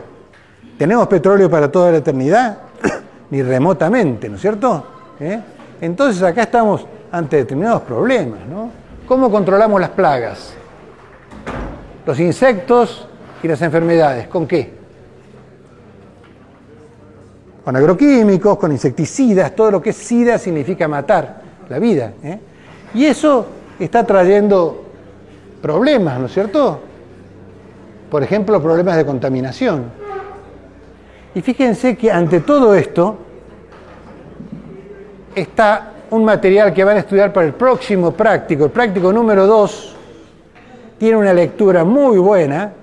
[0.77, 2.57] ¿Tenemos petróleo para toda la eternidad?
[3.31, 4.85] Ni remotamente, ¿no es cierto?
[5.19, 5.39] ¿Eh?
[5.81, 8.69] Entonces acá estamos ante determinados problemas, ¿no?
[9.07, 10.53] ¿Cómo controlamos las plagas?
[12.05, 13.07] Los insectos
[13.41, 14.71] y las enfermedades, ¿con qué?
[17.65, 22.13] Con agroquímicos, con insecticidas, todo lo que es sida significa matar la vida.
[22.23, 22.39] ¿eh?
[22.93, 23.47] Y eso
[23.79, 24.83] está trayendo
[25.61, 26.79] problemas, ¿no es cierto?
[28.09, 29.85] Por ejemplo, problemas de contaminación.
[31.33, 33.17] Y fíjense que ante todo esto
[35.35, 38.65] está un material que van a estudiar para el próximo práctico.
[38.65, 39.95] El práctico número 2
[40.97, 42.73] tiene una lectura muy buena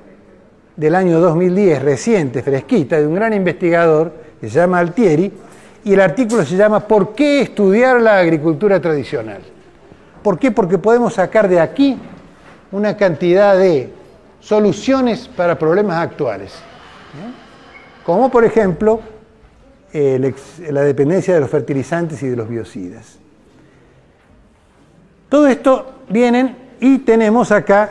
[0.74, 5.32] del año 2010, reciente, fresquita, de un gran investigador que se llama Altieri,
[5.84, 9.40] y el artículo se llama ¿Por qué estudiar la agricultura tradicional?
[10.22, 10.51] ¿Por qué?
[10.51, 11.99] Porque podemos sacar de aquí
[12.72, 13.92] una cantidad de
[14.40, 16.55] soluciones para problemas actuales.
[18.05, 19.01] Como por ejemplo
[19.93, 23.18] la dependencia de los fertilizantes y de los biocidas.
[25.28, 27.91] Todo esto vienen y tenemos acá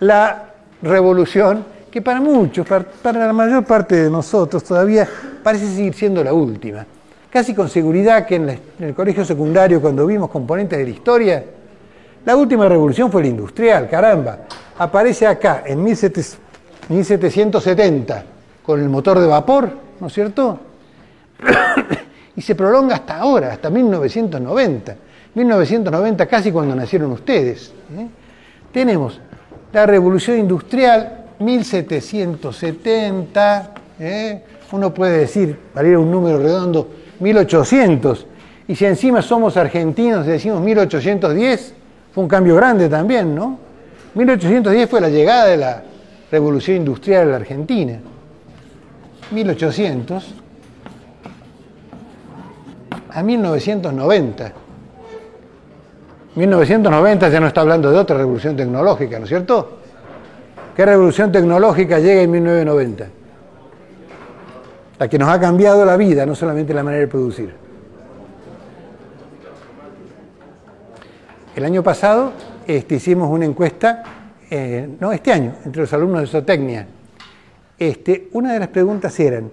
[0.00, 0.48] la
[0.82, 5.08] revolución que para muchos, para, la mayor parte de nosotros todavía
[5.42, 6.86] parece seguir siendo la última.
[7.30, 11.44] Casi con seguridad que en, el colegio secundario cuando vimos componentes de la historia,
[12.24, 14.38] la última revolución fue la industrial, caramba.
[14.78, 18.24] Aparece acá en 1770
[18.64, 19.68] con el motor de vapor,
[20.00, 20.60] ¿no es cierto?
[22.36, 24.96] y se prolonga hasta ahora, hasta 1990.
[25.34, 27.72] 1990 casi cuando nacieron ustedes.
[27.96, 28.08] ¿eh?
[28.72, 29.20] Tenemos
[29.72, 33.70] la revolución industrial, 1770,
[34.00, 34.42] ¿eh?
[34.72, 36.88] uno puede decir, para ir a un número redondo,
[37.20, 38.26] 1800.
[38.66, 41.74] Y si encima somos argentinos y decimos 1810,
[42.12, 43.58] fue un cambio grande también, ¿no?
[44.14, 45.82] 1810 fue la llegada de la
[46.30, 47.98] revolución industrial a la Argentina.
[49.30, 50.34] 1800
[53.10, 54.52] a 1990.
[56.34, 59.78] 1990 ya no está hablando de otra revolución tecnológica, ¿no es cierto?
[60.76, 63.06] ¿Qué revolución tecnológica llega en 1990?
[64.98, 67.52] La que nos ha cambiado la vida, no solamente la manera de producir.
[71.56, 72.32] El año pasado
[72.68, 74.04] este, hicimos una encuesta,
[74.48, 76.86] eh, no, este año, entre los alumnos de zootecnia.
[77.76, 79.50] Este, una de las preguntas eran,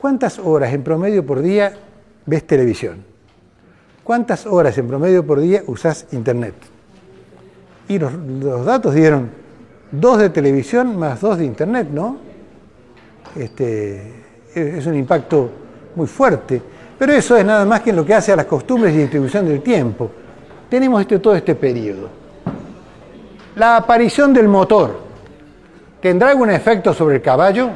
[0.00, 1.72] ¿cuántas horas en promedio por día
[2.26, 3.04] ves televisión?
[4.04, 6.54] ¿Cuántas horas en promedio por día usás internet?
[7.88, 9.30] Y los, datos dieron
[9.90, 12.16] dos de televisión más dos de internet, ¿no?
[13.36, 14.12] Este,
[14.54, 15.50] es un impacto
[15.94, 16.62] muy fuerte.
[16.98, 19.46] Pero eso es nada más que en lo que hace a las costumbres y distribución
[19.46, 20.10] del tiempo.
[20.68, 22.08] Tenemos este, todo este periodo.
[23.56, 25.00] La aparición del motor,
[26.00, 27.70] ¿tendrá algún efecto sobre el caballo?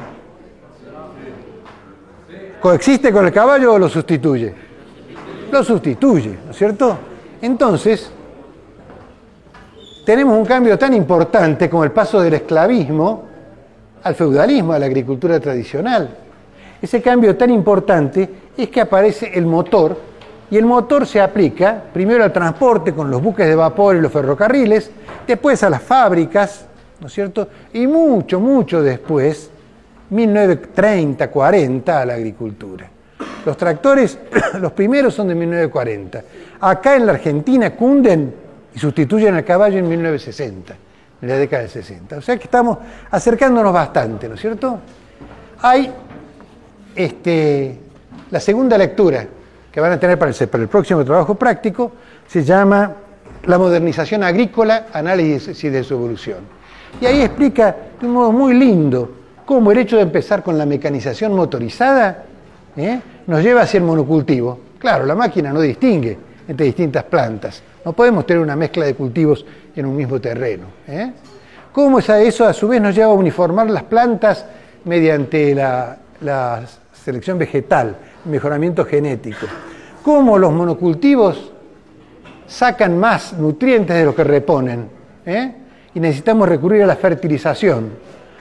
[2.65, 4.51] ¿Coexiste con el caballo o lo sustituye?
[5.51, 6.97] Lo sustituye, ¿no es cierto?
[7.39, 8.09] Entonces,
[10.03, 13.23] tenemos un cambio tan importante como el paso del esclavismo
[14.01, 16.09] al feudalismo, a la agricultura tradicional.
[16.81, 19.95] Ese cambio tan importante es que aparece el motor
[20.49, 24.11] y el motor se aplica primero al transporte con los buques de vapor y los
[24.11, 24.89] ferrocarriles,
[25.27, 26.65] después a las fábricas,
[26.99, 27.47] ¿no es cierto?
[27.73, 29.51] Y mucho, mucho después
[30.09, 32.89] 1930, 40 a la agriculura.
[33.45, 34.17] Los tractores,
[34.59, 36.23] los primeros son de 1940.
[36.61, 38.33] Acá en la Argentina cunden
[38.73, 40.75] y sustituyen al caballo en 1960,
[41.21, 42.17] en la década del 60.
[42.17, 42.77] O sea que estamos
[43.11, 44.79] acercándonos bastante, ¿no es cierto?
[45.61, 45.91] Hay
[46.95, 47.79] este,
[48.31, 49.27] la segunda lectura
[49.71, 51.91] que van a tener para el, próximo trabajo práctico,
[52.27, 52.93] se llama
[53.45, 56.39] La modernización agrícola, análisis de su evolución.
[57.01, 60.65] Y ahí explica de un modo muy lindo cómo el hecho de empezar con la
[60.65, 62.23] mecanización motorizada
[62.75, 62.99] ¿eh?
[63.27, 64.59] nos lleva hacia el monocultivo.
[64.79, 66.17] Claro, la máquina no distingue
[66.47, 67.61] entre distintas plantas.
[67.83, 70.65] No podemos tener una mezcla de cultivos en un mismo terreno.
[70.87, 71.11] ¿eh?
[71.71, 74.45] ¿Cómo eso a su vez nos lleva a uniformar las plantas
[74.85, 75.97] mediante la,
[77.03, 79.45] selección vegetal, mejoramiento genético?
[80.03, 81.51] ¿Cómo los monocultivos
[82.47, 84.87] sacan más nutrientes de lo que reponen?
[85.25, 85.51] ¿eh?
[85.93, 87.91] Y necesitamos recurrir a la fertilización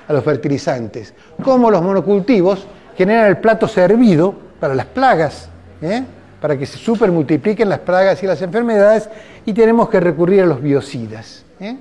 [0.07, 5.49] a los fertilizantes, como los monocultivos generan el plato servido para las plagas,
[5.83, 6.05] ¿eh?
[6.41, 9.09] para que se supermultipliquen las plagas y las enfermedades,
[9.47, 11.45] y tenemos que recurrir a los biocidas.
[11.61, 11.77] ¿eh?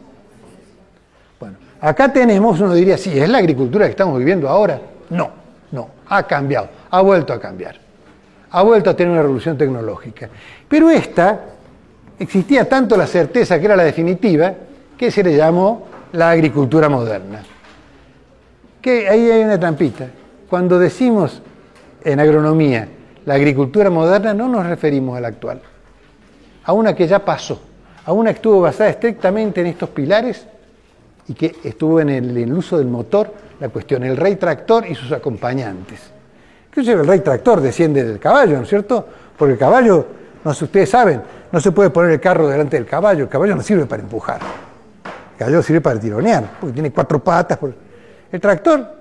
[1.39, 4.79] Bueno, acá tenemos, uno diría, sí, ¿es la agricultura que estamos viviendo ahora?
[5.09, 5.29] No,
[5.71, 7.75] no, ha cambiado, ha vuelto a cambiar,
[8.51, 10.29] ha vuelto a tener una revolución tecnológica.
[10.67, 11.39] Pero esta,
[12.17, 14.53] existía tanto la certeza que era la definitiva,
[14.97, 17.43] que se le llamó la agricultura moderna.
[18.83, 20.07] Que ahí hay una trampita.
[20.49, 21.41] Cuando decimos
[22.03, 22.85] en agronomía
[23.25, 25.61] la agricultura moderna, no nos referimos a la actual,
[26.65, 27.61] a una que ya pasó,
[28.05, 30.45] a una que estuvo basada estrictamente en estos pilares
[31.29, 35.13] y que estuvo en el, uso del motor, la cuestión, el rey tractor y sus
[35.13, 36.01] acompañantes.
[36.67, 39.07] Inclusive el rey tractor desciende del caballo, ¿no es cierto?
[39.37, 40.05] Porque el caballo,
[40.43, 43.55] no sé, ustedes saben, no se puede poner el carro delante del caballo, el caballo
[43.55, 47.57] no sirve para empujar, el caballo sirve para tironear, porque tiene cuatro patas.
[48.33, 48.95] El tractor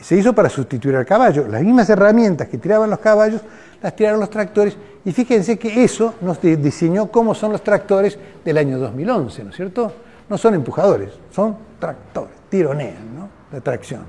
[0.00, 1.48] se hizo para sustituir al caballo.
[1.48, 3.40] Las mismas herramientas que tiraban los caballos
[3.82, 8.56] las tiraron los tractores y fíjense que eso nos diseñó cómo son los tractores del
[8.58, 9.92] año 2011, ¿no es cierto?
[10.28, 13.28] No son empujadores, son tractores, tironean, ¿no?
[13.50, 14.02] La tracción.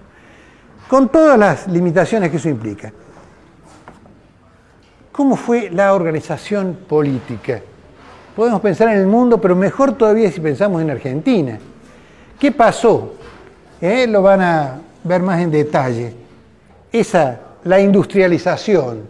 [0.87, 2.93] Con todas las limitaciones que eso implica.
[5.11, 7.61] ¿Cómo fue la organización política?
[8.35, 11.57] Podemos pensar en el mundo, pero mejor todavía si pensamos en Argentina.
[12.37, 13.15] ¿Qué pasó?
[13.81, 14.07] ¿Eh?
[14.07, 16.13] Lo van a ver más en detalle,
[16.91, 19.03] esa, la industrialización,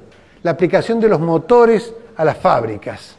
[0.43, 3.15] la aplicación de los motores a las fábricas,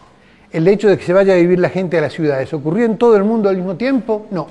[0.53, 2.99] el hecho de que se vaya a vivir la gente a las ciudades, ¿ocurrió en
[2.99, 4.27] todo el mundo al mismo tiempo?
[4.31, 4.47] No,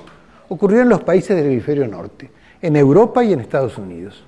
[0.48, 2.30] ocurrió en los países del hemisferio norte,
[2.60, 4.22] en Europa y en Estados Unidos.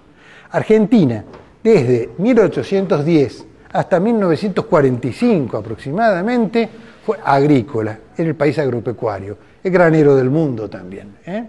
[0.51, 1.25] Argentina,
[1.63, 6.69] desde 1810 hasta 1945 aproximadamente,
[7.05, 11.17] fue agrícola, era el país agropecuario, el granero del mundo también.
[11.27, 11.45] ¿eh?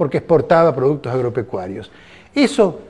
[0.00, 1.90] Porque exportaba productos agropecuarios.
[2.34, 2.80] Eso,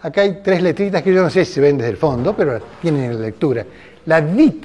[0.00, 2.60] acá hay tres letritas que yo no sé si se ven desde el fondo, pero
[2.80, 3.66] tienen la lectura.
[4.06, 4.64] La DIT,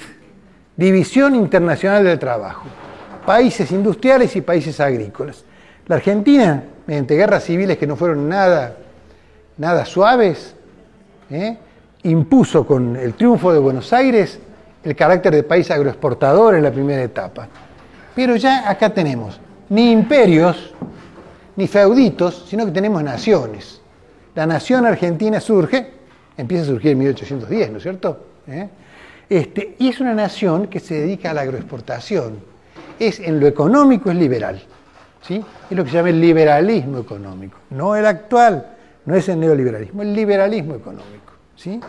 [0.75, 2.67] División Internacional del Trabajo,
[3.25, 5.45] países industriales y países agrícolas.
[5.87, 8.77] La Argentina, mediante guerras civiles que no fueron nada,
[9.57, 10.55] nada suaves,
[11.31, 11.57] ¿eh?
[12.03, 14.37] impuso con el triunfo de Buenos Aires
[14.83, 17.47] el carácter de país agroexportador en la primera etapa.
[18.13, 19.39] Pero ya acá tenemos
[19.69, 20.71] ni imperios,
[21.55, 23.81] ni feuditos, sino que tenemos naciones.
[24.35, 25.91] La nación argentina surge,
[26.37, 28.25] empieza a surgir en 1810, ¿no es cierto?
[28.47, 28.69] ¿Eh?
[29.29, 32.39] Este, y es una nación que se dedica a la agroexportación.
[32.99, 34.61] Es en lo económico es liberal.
[35.21, 35.43] ¿sí?
[35.69, 37.57] Es lo que se llama el liberalismo económico.
[37.69, 38.65] No el actual,
[39.05, 41.33] no es el neoliberalismo, el liberalismo económico.
[41.55, 41.79] ¿sí?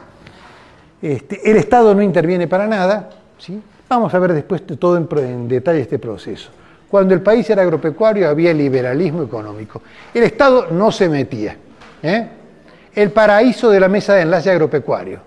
[1.03, 3.11] Este, el Estado no interviene para nada.
[3.39, 3.61] ¿sí?
[3.89, 6.51] Vamos a ver después todo en detalle este proceso.
[6.89, 9.83] Cuando el país era agropecuario había liberalismo económico.
[10.15, 11.57] El Estado no se metía.
[12.03, 12.29] ¿eh?
[12.95, 15.21] El paraíso de la mesa de enlace agropecuario,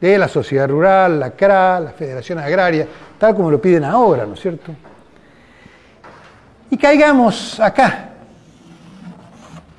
[0.00, 2.86] de la sociedad rural, la CRA, la Federación Agraria,
[3.18, 4.72] tal como lo piden ahora, ¿no es cierto?
[6.70, 8.10] Y caigamos acá,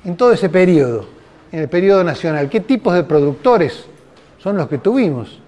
[0.04, 1.06] en todo ese periodo,
[1.50, 2.50] en el periodo nacional.
[2.50, 3.86] ¿Qué tipos de productores
[4.38, 5.40] son los que tuvimos?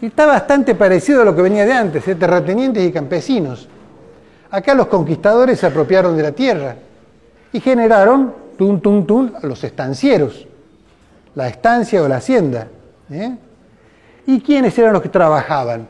[0.00, 2.14] Está bastante parecido a lo que venía de antes, ¿eh?
[2.14, 3.68] terratenientes y campesinos.
[4.50, 6.76] Acá los conquistadores se apropiaron de la tierra
[7.52, 10.46] y generaron, tum, tum, tum, los estancieros,
[11.34, 12.68] la estancia o la hacienda.
[13.10, 13.36] ¿eh?
[14.26, 15.86] ¿Y quiénes eran los que trabajaban?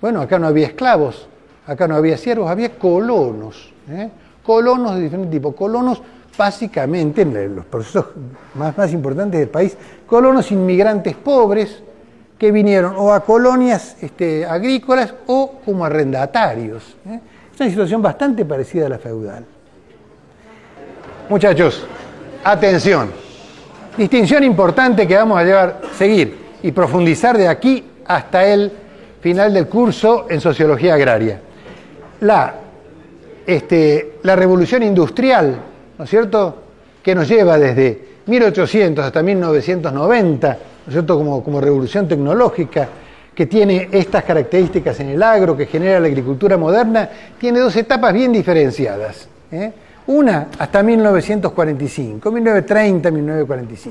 [0.00, 1.28] Bueno, acá no había esclavos,
[1.66, 3.72] acá no había siervos, había colonos.
[3.88, 4.10] ¿eh?
[4.42, 5.54] Colonos de diferentes tipos.
[5.54, 6.02] Colonos,
[6.36, 8.06] básicamente, en los procesos
[8.54, 9.76] más, más importantes del país,
[10.06, 11.82] colonos inmigrantes pobres
[12.38, 16.96] que vinieron o a colonias este, agrícolas o como arrendatarios.
[17.08, 17.20] ¿eh?
[17.56, 19.42] Es una situación bastante parecida a la feudal.
[21.30, 21.86] Muchachos,
[22.44, 23.10] atención.
[23.96, 28.70] Distinción importante que vamos a llevar, seguir y profundizar de aquí hasta el
[29.22, 31.40] final del curso en sociología agraria.
[32.20, 32.56] La,
[33.46, 35.58] este, la revolución industrial,
[35.96, 36.56] ¿no es cierto?,
[37.02, 40.56] que nos lleva desde 1800 hasta 1990, ¿no
[40.88, 42.86] es cierto?, como, como revolución tecnológica,
[43.36, 47.06] que tiene estas características en el agro, que genera la agricultura moderna,
[47.38, 49.28] tiene dos etapas bien diferenciadas.
[49.52, 49.72] ¿eh?
[50.06, 53.88] Una hasta 1945, 1930-1945,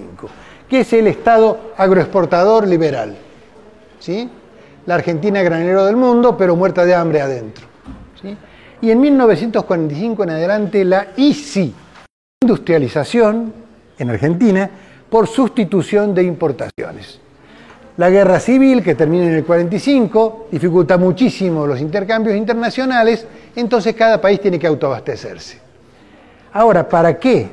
[0.67, 3.15] que es el Estado agroexportador liberal.
[3.99, 4.27] ¿sí?
[4.87, 7.67] La Argentina granero del mundo, pero muerta de hambre adentro.
[8.81, 11.71] Y en 1945 en adelante la ICI,
[12.41, 13.53] industrialización
[13.99, 14.69] en Argentina,
[15.07, 17.19] por sustitución de importaciones.
[17.97, 23.25] La guerra civil, que termina en el 45, dificulta muchísimo los intercambios internacionales,
[23.55, 25.59] entonces cada país tiene que autoabastecerse.
[26.51, 27.49] Ahora, ¿para qué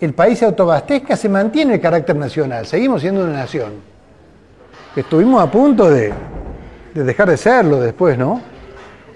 [0.00, 3.72] el país se autobastezca, se mantiene el carácter nacional, seguimos siendo una nación.
[4.94, 6.12] Estuvimos a punto de,
[6.94, 8.40] de dejar de serlo después, ¿no?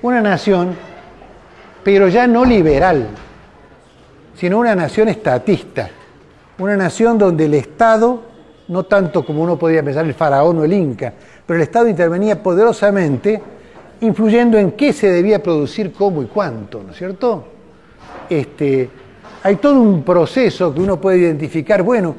[0.03, 0.75] Una nación,
[1.85, 3.07] pero ya no liberal,
[4.37, 5.91] sino una nación estatista,
[6.59, 8.23] una nación donde el Estado,
[8.73, 11.13] no tanto como uno podría pensar el faraón o el inca,
[11.47, 13.41] pero el Estado intervenía poderosamente,
[14.01, 17.45] influyendo en qué se debía producir, cómo y cuánto, ¿no es cierto?
[18.31, 18.89] Este,
[19.43, 22.15] hay todo un proceso que uno puede identificar, bueno,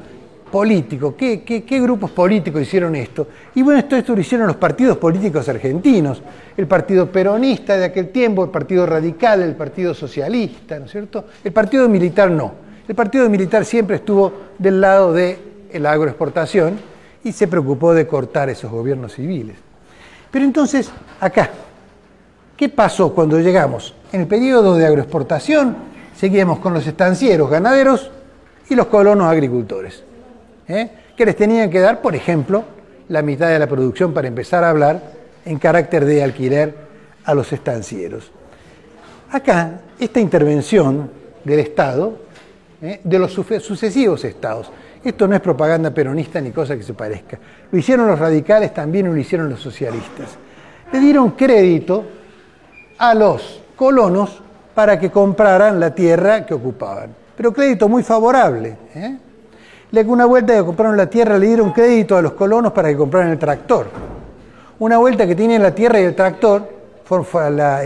[0.50, 3.26] político, ¿qué, grupos políticos hicieron esto?
[3.56, 6.22] Y bueno, esto, esto lo hicieron los partidos políticos argentinos,
[6.56, 11.24] el partido peronista de aquel tiempo, el partido radical, el partido socialista, ¿no es cierto?
[11.42, 12.52] El partido militar no.
[12.86, 16.78] El partido militar siempre estuvo del lado de la agroexportación
[17.22, 19.56] y se preocupó de cortar esos gobiernos civiles.
[20.30, 21.50] Pero entonces, acá,
[22.56, 23.94] ¿qué pasó cuando llegamos?
[24.12, 25.76] En el periodo de agroexportación,
[26.16, 28.10] seguíamos con los estancieros ganaderos
[28.68, 30.02] y los colonos agricultores,
[30.68, 30.90] ¿eh?
[31.16, 32.64] que les tenían que dar, por ejemplo,
[33.08, 35.02] la mitad de la producción para empezar a hablar
[35.44, 36.74] en carácter de alquiler
[37.24, 38.30] a los estancieros.
[39.30, 41.10] Acá, esta intervención
[41.44, 42.18] del Estado,
[42.82, 43.00] ¿eh?
[43.02, 44.70] de los sucesivos estados,
[45.04, 47.38] esto no es propaganda peronista ni cosa que se parezca,
[47.70, 50.36] lo hicieron los radicales, también lo hicieron los socialistas.
[50.92, 52.04] Le dieron crédito
[52.98, 54.42] a los colonos
[54.74, 57.14] para que compraran la tierra que ocupaban.
[57.36, 58.76] Pero crédito muy favorable.
[58.94, 59.16] ¿eh?
[60.06, 63.30] Una vuelta que compraron la tierra le dieron crédito a los colonos para que compraran
[63.30, 63.86] el tractor.
[64.78, 66.68] Una vuelta que tienen la tierra y el tractor,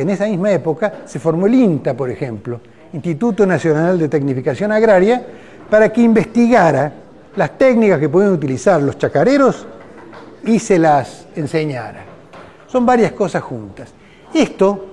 [0.01, 2.61] en esa misma época se formó el INTA, por ejemplo,
[2.93, 5.23] Instituto Nacional de Tecnificación Agraria,
[5.69, 6.93] para que investigara
[7.39, 9.65] las técnicas que pueden utilizar los chacareros
[10.45, 12.03] y se las enseñara.
[12.67, 13.91] Son varias cosas juntas.
[14.35, 14.87] Esto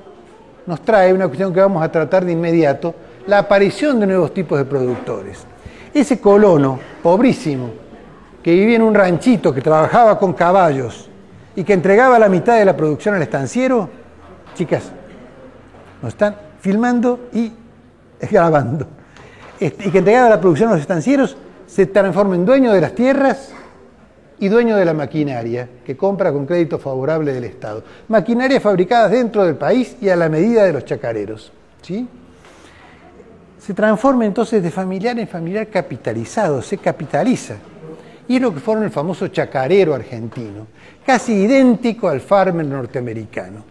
[0.68, 2.94] nos trae una cuestión que vamos a tratar de inmediato,
[3.26, 5.44] la aparición de nuevos tipos de productores.
[5.92, 7.72] Ese colono, pobrísimo,
[8.44, 11.10] que vivía en un ranchito, que trabajaba con caballos
[11.56, 13.90] y que entregaba la mitad de la producción al estanciero,
[14.54, 14.92] chicas,
[16.00, 17.52] nos están filmando y
[18.30, 18.86] grabando,
[19.60, 21.38] este, y que entregaba la producción a los estancieros,
[21.68, 23.54] se transforma en dueño de las tierras
[24.40, 27.84] y dueño de la maquinaria que compra con crédito favorable del Estado.
[28.08, 31.52] Maquinaria fabricadas dentro del país y a la medida de los chacareros.
[31.82, 32.08] ¿sí?
[33.60, 37.56] Se transforma entonces de familiar en familiar capitalizado, se capitaliza.
[38.28, 40.68] Y es lo que forma el famoso chacarero argentino,
[41.06, 43.64] casi idéntico al farmer norteamericano.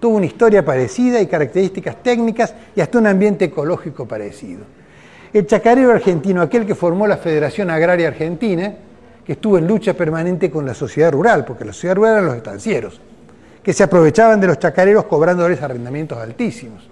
[0.00, 4.81] Tuvo una historia parecida y características técnicas y hasta un ambiente ecológico parecido.
[5.32, 8.74] El chacarero argentino, aquel que formó la Federación Agraria Argentina,
[9.24, 12.36] que estuvo en lucha permanente con la sociedad rural, porque la sociedad rural eran los
[12.36, 13.00] estancieros,
[13.62, 16.86] que se aprovechaban de los chacareros cobrándoles arrendamientos altísimos.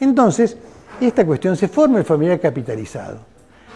[0.00, 0.56] Entonces,
[1.00, 3.18] esta cuestión se forma el familiar capitalizado.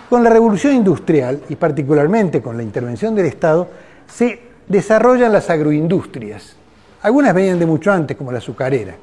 [0.08, 3.68] Con la revolución industrial, y particularmente con la intervención del Estado,
[4.06, 6.56] se desarrollan las agroindustrias.
[7.02, 8.94] Algunas venían de mucho antes, como la azucarera,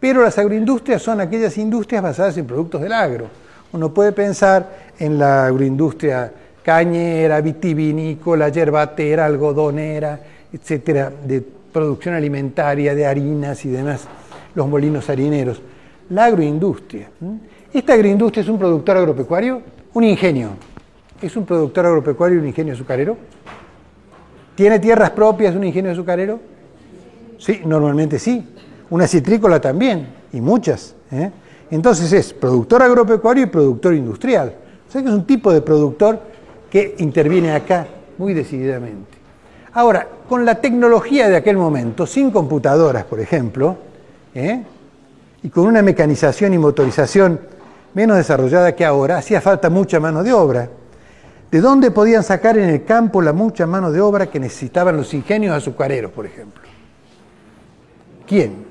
[0.00, 3.28] pero las agroindustrias son aquellas industrias basadas en productos del agro.
[3.72, 10.20] Uno puede pensar en la agroindustria cañera, vitivinícola, yerbatera, algodonera,
[10.52, 14.06] etcétera, de producción alimentaria, de harinas y demás,
[14.54, 15.62] los molinos harineros.
[16.10, 17.08] La agroindustria.
[17.72, 19.62] ¿Esta agroindustria es un productor agropecuario?
[19.94, 20.50] Un ingenio.
[21.22, 23.16] ¿Es un productor agropecuario un ingenio azucarero?
[24.54, 26.40] ¿Tiene tierras propias un ingenio azucarero?
[27.38, 28.44] Sí, normalmente sí.
[28.90, 30.94] Una citrícola también, y muchas.
[31.12, 31.30] ¿eh?
[31.70, 34.54] Entonces es productor agropecuario y productor industrial.
[34.88, 36.20] O sea que es un tipo de productor
[36.68, 37.86] que interviene acá
[38.18, 39.18] muy decididamente.
[39.72, 43.76] Ahora, con la tecnología de aquel momento, sin computadoras, por ejemplo,
[44.34, 44.62] ¿eh?
[45.42, 47.40] y con una mecanización y motorización
[47.94, 50.68] menos desarrollada que ahora, hacía falta mucha mano de obra.
[51.50, 55.12] ¿De dónde podían sacar en el campo la mucha mano de obra que necesitaban los
[55.14, 56.62] ingenios azucareros, por ejemplo?
[58.26, 58.64] ¿Quién?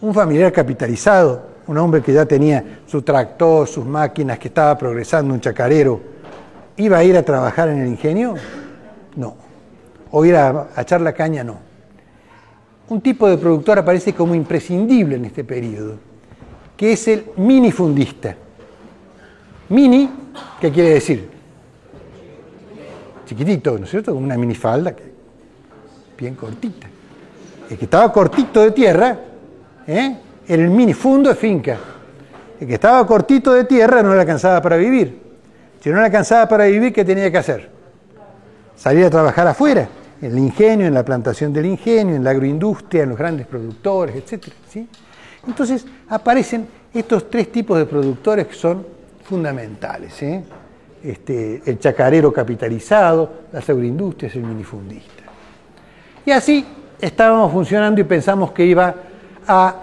[0.00, 5.32] Un familiar capitalizado, un hombre que ya tenía su tractor, sus máquinas, que estaba progresando,
[5.34, 6.14] un chacarero,
[6.76, 8.34] ¿Iba a ir a trabajar en el ingenio?
[9.14, 9.36] No.
[10.10, 11.44] ¿O ir a, echar la caña?
[11.44, 11.58] No.
[12.88, 15.96] Un tipo de productor aparece como imprescindible en este periodo,
[16.76, 18.36] que es el minifundista.
[19.68, 20.10] Mini,
[20.60, 21.30] ¿qué quiere decir?
[23.24, 24.12] Chiquitito, ¿no es cierto?
[24.12, 24.94] Como una minifalda,
[26.18, 26.88] bien cortita.
[27.70, 29.18] El que estaba cortito de tierra,
[29.86, 30.16] ¿eh?
[30.48, 31.78] El minifundo de finca.
[32.60, 35.20] El que estaba cortito de tierra no le alcanzaba para vivir.
[35.80, 37.68] Si no le alcanzaba para vivir, ¿qué tenía que hacer?
[38.76, 39.88] Salir a trabajar afuera,
[40.20, 44.16] en el ingenio, en la plantación del ingenio, en la agroindustria, en los grandes productores,
[44.16, 44.48] etc.
[45.46, 48.86] Entonces aparecen estos tres tipos de productores que son
[49.24, 50.22] fundamentales.
[50.22, 50.42] ¿eh?
[51.04, 55.24] este, el chacarero capitalizado, las agroindustrias, el minifundista.
[56.24, 56.64] Y así
[56.98, 58.94] estábamos funcionando y pensamos que iba
[59.46, 59.76] a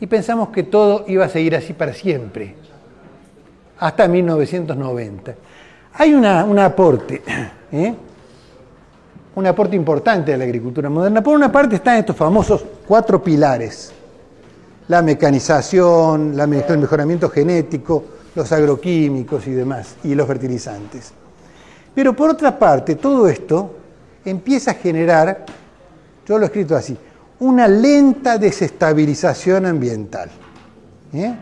[0.00, 2.54] y pensamos que todo iba a seguir así para siempre,
[3.78, 5.34] hasta 1990.
[5.94, 6.24] Hay un
[6.58, 7.22] aporte,
[7.72, 7.94] ¿eh?
[9.34, 11.22] un aporte importante de la agricultura moderna.
[11.22, 13.92] Por una parte están estos famosos cuatro pilares,
[14.88, 21.12] la mecanización, el mejoramiento genético, los agroquímicos y demás, y los fertilizantes.
[21.94, 23.74] Pero por otra parte, todo esto
[24.24, 25.44] empieza a generar,
[26.26, 26.96] yo lo he escrito así,
[27.40, 30.30] una lenta desestabilización ambiental.
[31.12, 31.34] ¿eh?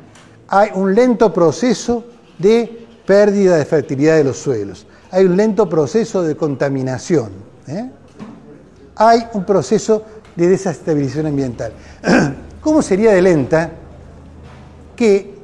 [0.48, 2.04] Hay un lento proceso
[2.38, 4.86] de pérdida de fertilidad de los suelos.
[5.10, 7.30] Hay un lento proceso de contaminación.
[7.66, 7.90] ¿eh?
[8.96, 11.72] Hay un proceso de desestabilización ambiental.
[12.60, 13.70] ¿Cómo sería de lenta
[14.94, 15.34] que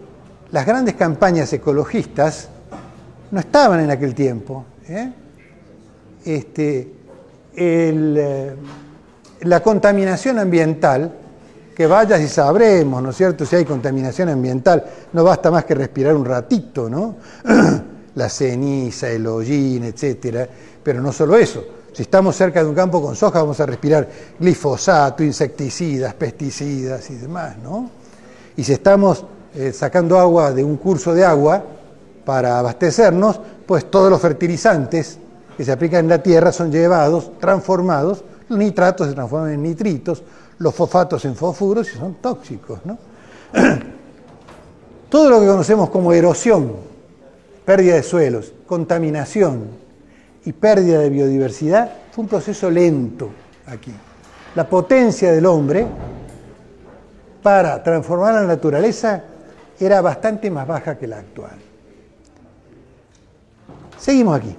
[0.51, 2.49] las grandes campañas ecologistas
[3.31, 4.65] no estaban en aquel tiempo?
[4.89, 5.13] ¿eh?
[6.25, 6.93] Este,
[7.55, 8.57] el,
[9.43, 11.13] la contaminación ambiental,
[11.75, 13.47] que vayas y sabremos, ¿no es cierto?
[13.47, 17.17] Si hay contaminación ambiental, no basta más que respirar un ratito, ¿no?
[18.15, 20.47] la ceniza, el hollín, etcétera.
[20.83, 21.65] Pero no solo eso.
[21.93, 27.17] Si estamos cerca de un campo con soja, vamos a respirar glifosato, insecticidas, pesticidas y
[27.17, 27.91] demás, ¿no?
[28.57, 29.25] Y si estamos
[29.55, 31.63] eh, sacando agua de un curso de agua
[32.25, 35.19] para abastecernos, pues todos los fertilizantes
[35.57, 40.23] que se aplican en la tierra son llevados, transformados nitratos se transforman en nitritos,
[40.59, 42.81] los fosfatos en fosfuros y son tóxicos.
[45.09, 46.73] Todo lo que conocemos como erosión,
[47.65, 49.67] pérdida de suelos, contaminación
[50.45, 53.31] y pérdida de biodiversidad fue un proceso lento
[53.67, 53.93] aquí.
[54.55, 55.87] La potencia del hombre
[57.43, 59.25] para transformar la naturaleza
[59.79, 61.59] era bastante más baja que la actual.
[63.99, 64.57] Seguimos aquí.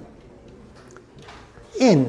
[1.79, 2.07] En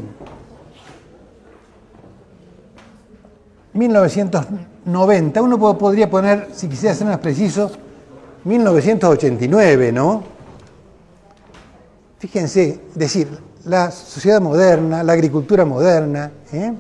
[3.75, 7.71] 1990, uno podría poner, si quisiera ser más preciso,
[8.45, 10.23] 1989, ¿no?
[12.19, 13.29] Fíjense, decir,
[13.65, 16.73] la sociedad moderna, la agricultura moderna, ¿eh?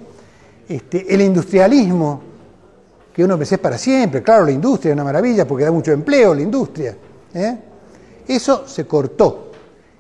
[0.68, 2.22] este, el industrialismo,
[3.12, 6.34] que uno pensé para siempre, claro, la industria es una maravilla porque da mucho empleo,
[6.34, 6.96] la industria.
[7.32, 7.58] ¿eh?
[8.26, 9.52] Eso se cortó,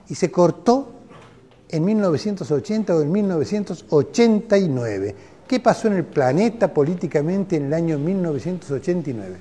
[0.08, 0.88] y se cortó
[1.68, 5.14] en 1980 o en 1989
[5.46, 9.36] ¿Qué pasó en el planeta políticamente en el año 1989?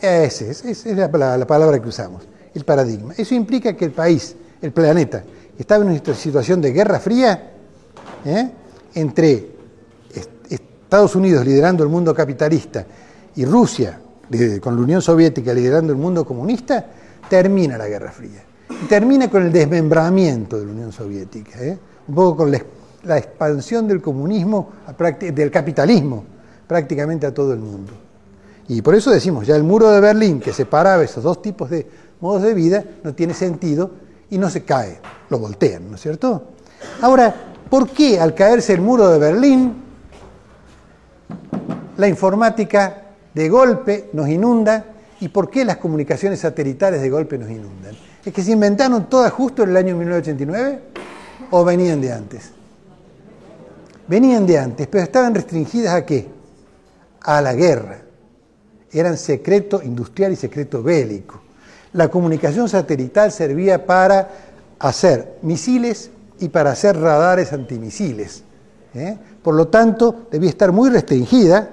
[0.00, 2.24] Esa es, la, palabra que usamos,
[2.54, 3.14] el paradigma.
[3.16, 5.22] Eso implica que el país, el planeta,
[5.56, 7.52] estaba en una situación de guerra fría
[8.24, 8.50] ¿eh?
[8.94, 9.52] entre
[10.48, 12.84] Estados Unidos liderando el mundo capitalista
[13.36, 13.98] y Rusia
[14.60, 16.84] con la Unión Soviética liderando el mundo comunista,
[17.28, 18.42] termina la Guerra Fría.
[18.88, 21.78] Termina con el desmembramiento de la Unión Soviética, ¿eh?
[22.08, 22.56] un poco con la
[23.04, 24.70] la expansión del comunismo,
[25.20, 26.24] del capitalismo,
[26.66, 27.92] prácticamente a todo el mundo.
[28.68, 31.86] Y por eso decimos, ya el muro de Berlín que separaba esos dos tipos de
[32.20, 33.90] modos de vida no tiene sentido
[34.30, 34.98] y no se cae,
[35.28, 36.44] lo voltean, ¿no es cierto?
[37.00, 37.34] Ahora,
[37.68, 39.74] ¿por qué al caerse el muro de Berlín
[41.96, 43.02] la informática
[43.34, 44.84] de golpe nos inunda
[45.20, 47.94] y por qué las comunicaciones satelitales de golpe nos inundan?
[48.24, 50.80] ¿Es que se inventaron todas justo en el año 1989
[51.50, 52.52] o venían de antes?
[54.12, 56.28] Venían de antes, pero estaban restringidas a qué?
[57.22, 58.02] A la guerra.
[58.92, 61.40] Eran secreto industrial y secreto bélico.
[61.94, 64.28] La comunicación satelital servía para
[64.80, 66.10] hacer misiles
[66.40, 68.42] y para hacer radares antimisiles.
[68.92, 69.16] ¿eh?
[69.42, 71.70] Por lo tanto, debía estar muy restringida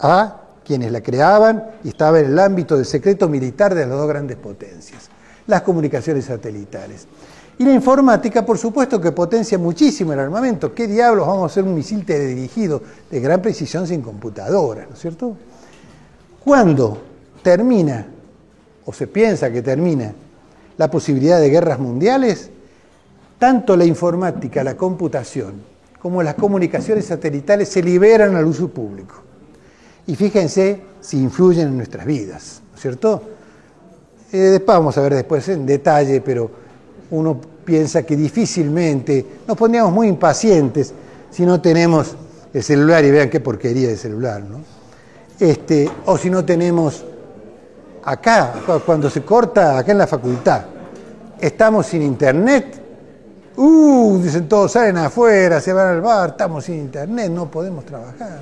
[0.00, 4.08] a quienes la creaban y estaba en el ámbito del secreto militar de las dos
[4.08, 5.08] grandes potencias,
[5.46, 7.06] las comunicaciones satelitales.
[7.58, 10.74] Y la informática, por supuesto, que potencia muchísimo el armamento.
[10.74, 15.00] ¿Qué diablos vamos a hacer un misil teledirigido de gran precisión sin computadora, ¿no es
[15.00, 15.36] cierto?
[16.44, 16.98] Cuando
[17.42, 18.06] termina,
[18.84, 20.12] o se piensa que termina,
[20.76, 22.50] la posibilidad de guerras mundiales,
[23.38, 25.54] tanto la informática, la computación,
[26.00, 29.14] como las comunicaciones satelitales se liberan al uso público.
[30.06, 33.22] Y fíjense si influyen en nuestras vidas, ¿no es cierto?
[34.32, 36.65] Eh, vamos a ver después en detalle, pero
[37.10, 40.92] uno piensa que difícilmente nos pondríamos muy impacientes
[41.30, 42.16] si no tenemos
[42.52, 44.60] el celular y vean qué porquería de celular, ¿no?
[45.38, 47.04] Este, o si no tenemos
[48.04, 48.54] acá,
[48.86, 50.62] cuando se corta acá en la facultad,
[51.38, 52.80] estamos sin internet,
[53.56, 58.40] uh, dicen todos, salen afuera, se van al bar, estamos sin internet, no podemos trabajar.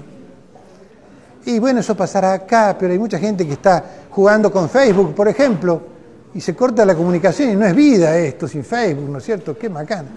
[1.47, 5.29] Y bueno, eso pasará acá, pero hay mucha gente que está jugando con Facebook, por
[5.29, 5.94] ejemplo,
[6.35, 9.57] y se corta la comunicación y no es vida esto sin Facebook, ¿no es cierto?
[9.57, 10.09] Qué macana.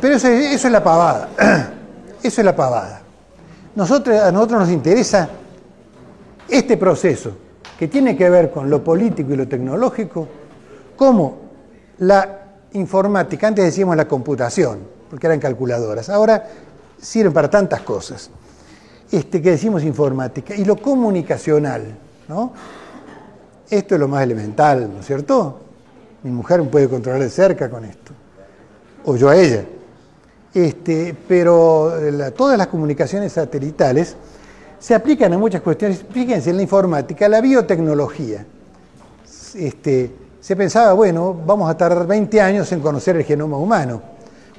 [0.00, 1.28] Pero eso, eso es la pavada.
[2.22, 3.00] Eso es la pavada.
[3.74, 5.26] Nosotros, a nosotros nos interesa
[6.46, 7.32] este proceso
[7.78, 10.28] que tiene que ver con lo político y lo tecnológico,
[10.96, 11.38] como
[12.00, 12.40] la
[12.72, 16.46] informática, antes decíamos la computación, porque eran calculadoras, ahora
[17.00, 18.28] sirven para tantas cosas,
[19.10, 21.96] este, que decimos informática, y lo comunicacional,
[22.28, 22.52] ¿no?
[23.70, 25.60] Esto es lo más elemental, ¿no es cierto?
[26.24, 28.12] Mi mujer me puede controlar de cerca con esto,
[29.04, 29.64] o yo a ella.
[30.52, 31.92] Este, pero
[32.36, 34.16] todas las comunicaciones satelitales
[34.80, 36.04] se aplican a muchas cuestiones.
[36.10, 38.44] Fíjense, en la informática, la biotecnología.
[39.54, 44.02] Este, se pensaba, bueno, vamos a tardar 20 años en conocer el genoma humano.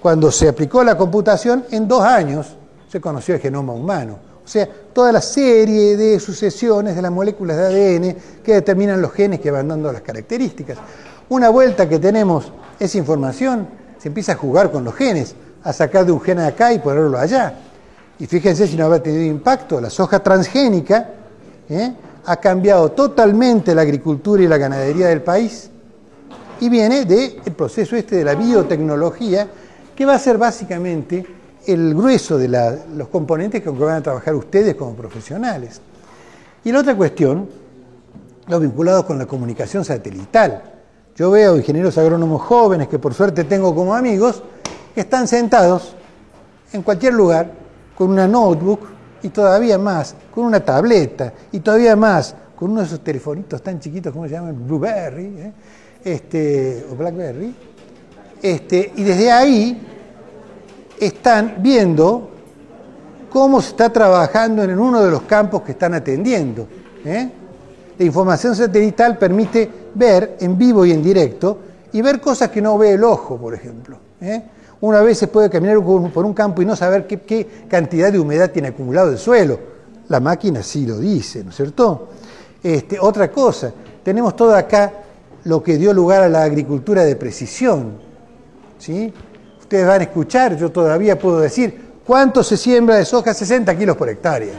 [0.02, 2.56] Cuando se aplicó la computación, en dos años
[2.88, 4.31] se conoció el genoma humano.
[4.44, 9.12] O sea, toda la serie de sucesiones de las moléculas de ADN que determinan los
[9.12, 10.78] genes que van dando las características.
[11.30, 13.68] Una vuelta que tenemos esa información,
[13.98, 17.18] se empieza a jugar con los genes a sacar de un gen acá y ponerlo
[17.18, 17.54] allá.
[18.20, 21.10] Y fíjense si no habrá tenido impacto, la soja transgénica
[21.70, 21.94] ¿eh?
[22.26, 25.72] ha cambiado totalmente la agricultura y la ganadería del país
[26.62, 29.48] y viene del proceso este de la biotecnología,
[29.96, 31.26] que va a ser básicamente
[31.66, 32.48] el grueso de
[32.96, 35.82] los componentes con que van a trabajar ustedes como profesionales.
[36.64, 37.48] Y la otra cuestión,
[38.48, 40.64] los vinculados con la comunicación satelital.
[41.16, 44.44] Yo veo ingenieros agrónomos jóvenes que por suerte tengo como amigos,
[44.94, 45.96] que están sentados
[46.74, 47.52] en cualquier lugar
[47.96, 48.82] con una notebook
[49.24, 53.80] y todavía más con una tableta y todavía más con uno de esos telefonitos tan
[53.80, 54.68] chiquitos, como se llaman?
[54.68, 55.54] Blueberry ¿eh?
[56.04, 57.56] este, o Blackberry.
[58.42, 59.88] Este, y desde ahí
[61.02, 62.30] están viendo
[63.30, 66.68] cómo se está trabajando en uno de los campos que están atendiendo.
[67.04, 67.30] ¿eh?
[67.98, 71.58] La información satelital permite ver en vivo y en directo
[71.92, 73.98] y ver cosas que no ve el ojo, por ejemplo.
[74.22, 74.44] ¿eh?
[74.82, 78.52] Una vez se puede caminar por un campo y no saber qué, cantidad de humedad
[78.52, 79.60] tiene acumulado el suelo.
[80.08, 82.10] La máquina sí lo dice, ¿no es cierto?
[82.62, 83.72] Este, otra cosa,
[84.04, 84.92] tenemos todo acá
[85.46, 87.94] lo que dio lugar a la agricultura de precisión.
[88.78, 89.12] ¿sí?
[89.72, 93.34] Ustedes van a escuchar, yo todavía puedo decir, ¿cuánto se siembra de soja?
[93.34, 94.52] 60 kilos por hectárea.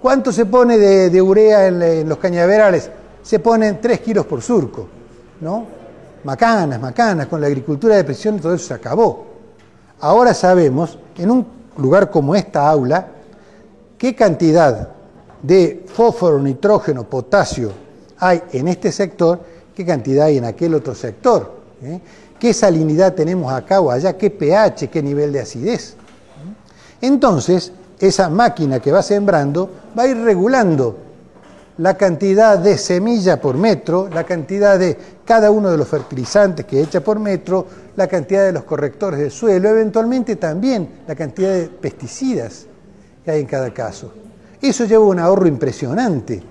[0.00, 2.90] ¿Cuánto se pone de, urea en, los cañaverales?
[3.22, 4.88] Se ponen 3 kilos por surco.
[5.42, 5.66] ¿no?
[6.24, 9.26] Macanas, macanas, con la agricultura de precisión todo eso se acabó.
[10.00, 13.08] Ahora sabemos, en un lugar como esta aula,
[13.98, 14.88] qué cantidad
[15.42, 17.72] de fósforo, nitrógeno, potasio
[18.16, 19.38] hay en este sector,
[19.74, 22.00] qué cantidad hay en aquel otro sector, ¿eh?
[22.40, 25.94] Qué salinidad tenemos acá o allá, qué pH, qué nivel de acidez.
[27.00, 30.96] Entonces, esa máquina que va sembrando va a ir regulando
[31.78, 36.80] la cantidad de semilla por metro, la cantidad de cada uno de los fertilizantes que
[36.80, 37.66] echa por metro,
[37.96, 42.66] la cantidad de los correctores del suelo, eventualmente también la cantidad de pesticidas
[43.24, 44.12] que hay en cada caso.
[44.60, 46.42] Eso lleva un ahorro impresionante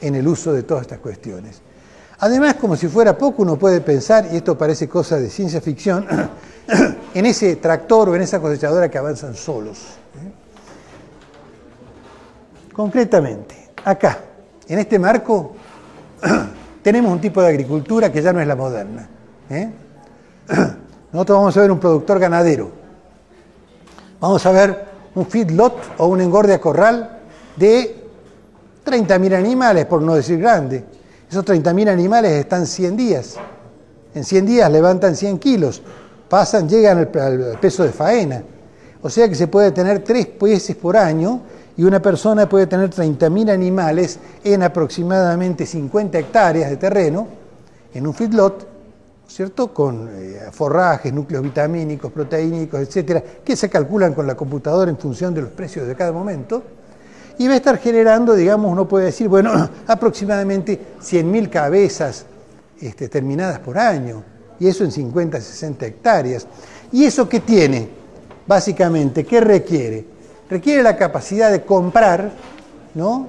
[0.00, 1.65] en el uso de todas estas cuestiones.
[2.18, 6.06] Además, como si fuera poco, uno puede pensar, y esto parece cosa de ciencia ficción,
[7.14, 9.78] en ese tractor o en esa cosechadora que avanzan solos.
[10.14, 10.32] ¿eh?
[12.72, 14.18] Concretamente, acá,
[14.66, 15.54] en este marco
[16.82, 19.08] tenemos un tipo de agricultura que ya no es la moderna.
[19.50, 19.70] ¿eh?
[21.12, 22.70] Nosotros vamos a ver un productor ganadero.
[24.20, 27.18] Vamos a ver un feedlot o un engorde a corral
[27.56, 28.04] de
[28.86, 30.95] 30.000 animales, por no decir grande.
[31.30, 33.36] Esos 30.000 animales están 100 días.
[34.14, 35.82] En 100 días levantan 100 kilos.
[36.28, 38.42] Pasan, llegan al, peso de faena.
[39.02, 41.42] O sea que se puede tener tres peces por año
[41.76, 47.26] y una persona puede tener 30.000 animales en aproximadamente 50 hectáreas de terreno,
[47.92, 48.66] en un feedlot,
[49.28, 49.74] ¿cierto?
[49.74, 55.34] Con eh, forrajes, núcleos vitamínicos, proteínicos, etcétera, que se calculan con la computadora en función
[55.34, 56.62] de los precios de cada momento,
[57.38, 59.52] y va a estar generando, digamos, uno puede decir, bueno,
[59.86, 62.26] aproximadamente 100.000 cabezas
[62.80, 64.22] este, terminadas por año,
[64.58, 66.46] y eso en 50, 60 hectáreas.
[66.92, 67.88] ¿Y eso qué tiene?
[68.46, 70.16] Básicamente, ¿qué requiere?
[70.48, 72.30] requiere la capacidad de comprar
[72.94, 73.26] ¿no?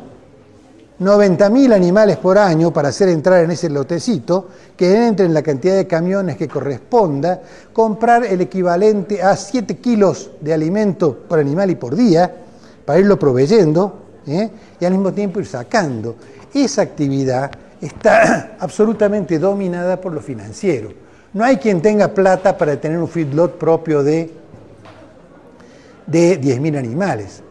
[0.99, 5.75] 90.000 animales por año para hacer entrar en ese lotecito, que entre en la cantidad
[5.75, 11.75] de camiones que corresponda, comprar el equivalente a 7 kilos de alimento por animal y
[11.75, 12.33] por día,
[12.87, 14.49] para irlo proveyendo, ¿eh?
[14.79, 16.15] y al mismo tiempo ir sacando.
[16.53, 17.51] Esa actividad
[17.81, 20.93] está absolutamente dominada por lo financiero.
[21.33, 24.31] No hay quien tenga plata para tener un feedlot propio de
[26.07, 27.43] de 10.000 animales.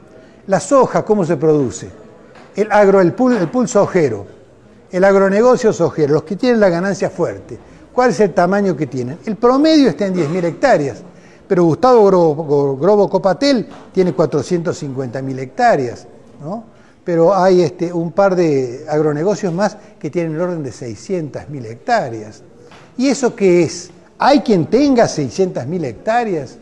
[0.47, 1.91] La soja, ¿cómo se produce?
[2.57, 4.27] El agro, el, pulso ojero.
[4.91, 7.59] el agronegocio sojero, los que tienen la ganancia fuerte,
[7.93, 9.19] ¿cuál es el tamaño que tienen?
[9.27, 11.03] El promedio está en 10.000 hectáreas,
[11.47, 12.05] pero Gustavo
[12.77, 16.07] Grobo, Copatel tiene 450.000 hectáreas,
[16.43, 16.65] ¿no?
[17.05, 22.43] pero hay este, un par de agronegocios más que tienen el orden de 600.000 hectáreas.
[22.97, 23.91] ¿Y eso qué es?
[24.19, 26.57] ¿Hay quien tenga 600.000 hectáreas?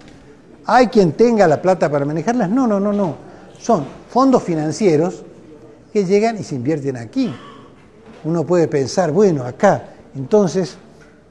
[0.66, 2.51] ¿Hay quien tenga la plata para manejarlas?
[2.51, 3.16] No, no, no, no.
[3.59, 5.24] Son fondos financieros
[5.94, 7.35] que llegan y se invierten aquí.
[8.24, 10.77] Uno puede pensar, bueno, acá, entonces,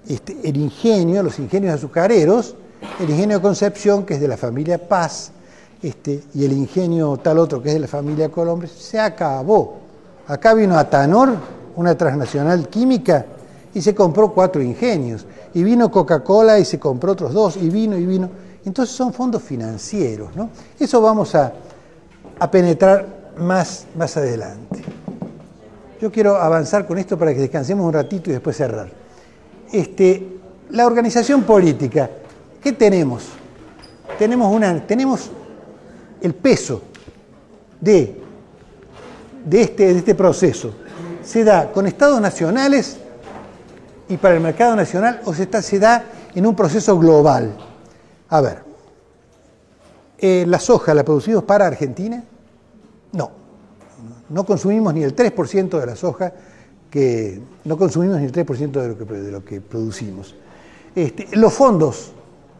[0.08, 2.56] este, el ingenio, los ingenios azucareros,
[3.00, 5.32] el ingenio Concepción, que es de la familia Paz,
[5.82, 9.80] este, y el ingenio tal otro que es de la familia Colombres, se acabó.
[10.28, 11.36] Acá vino Atanor,
[11.76, 13.26] una transnacional química,
[13.74, 15.26] y se compró cuatro ingenios.
[15.54, 18.30] Y vino Coca-Cola y se compró otros dos, y vino y vino.
[18.66, 20.50] Entonces son fondos financieros, ¿no?
[20.80, 21.52] Eso vamos a,
[22.52, 23.06] penetrar
[23.38, 24.82] más, más adelante.
[26.02, 28.90] Yo quiero avanzar con esto para que descansemos un ratito y después cerrar.
[29.72, 30.40] Este,
[30.72, 32.10] la organización política,
[32.64, 33.26] ¿qué tenemos?
[34.18, 35.32] Tenemos,
[36.22, 36.82] el peso
[39.52, 40.74] este, de este proceso
[41.24, 42.98] se da con estados nacionales
[44.08, 47.56] y para el mercado nacional o se, está, se da en un proceso global.
[48.30, 48.64] A ver,
[50.18, 52.24] eh, ¿la soja la producimos para Argentina?
[53.12, 53.32] No,
[54.30, 56.34] no consumimos ni el 3% de la soja
[56.90, 60.36] que no consumimos ni el 3% de lo que, de lo que producimos.
[60.96, 62.14] Este, los fondos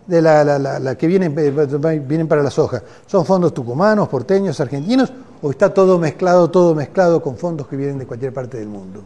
[0.06, 2.84] de la, que vienen, eh, vienen para la soja?
[3.06, 5.12] ¿Son fondos tucumanos, porteños, argentinos
[5.42, 9.04] o está todo mezclado, todo mezclado con fondos que vienen de cualquier parte del mundo?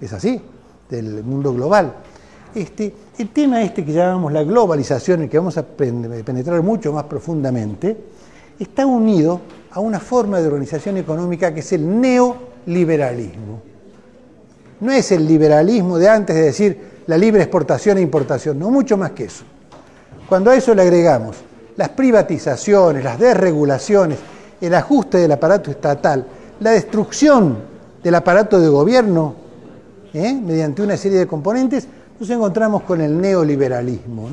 [0.00, 0.40] Es así,
[0.88, 1.94] del mundo global.
[2.54, 7.04] Este, el tema este que llamamos la globalización, y que vamos a penetrar mucho más
[7.04, 7.96] profundamente,
[8.58, 13.62] está unido a una forma de organización económica que es el neoliberalismo.
[14.80, 18.96] No es el liberalismo de antes de decir la libre exportación e importación, no, mucho
[18.96, 19.44] más que eso.
[20.30, 21.38] Cuando a eso le agregamos
[21.74, 24.16] las privatizaciones, las desregulaciones,
[24.60, 26.24] el ajuste del aparato estatal,
[26.60, 27.58] la destrucción
[28.00, 29.34] del aparato de gobierno,
[30.14, 30.32] ¿eh?
[30.32, 31.88] mediante una serie de componentes,
[32.20, 34.28] nos encontramos con el neoliberalismo.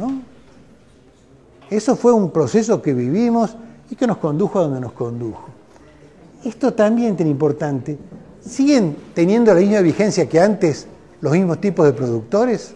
[1.67, 3.55] Eso fue un proceso que vivimos
[3.89, 5.47] y que nos condujo a donde nos condujo.
[6.43, 7.97] Esto también es importante.
[8.47, 10.85] ¿Siguen teniendo la misma vigencia que antes
[11.21, 12.75] los mismos tipos de productores?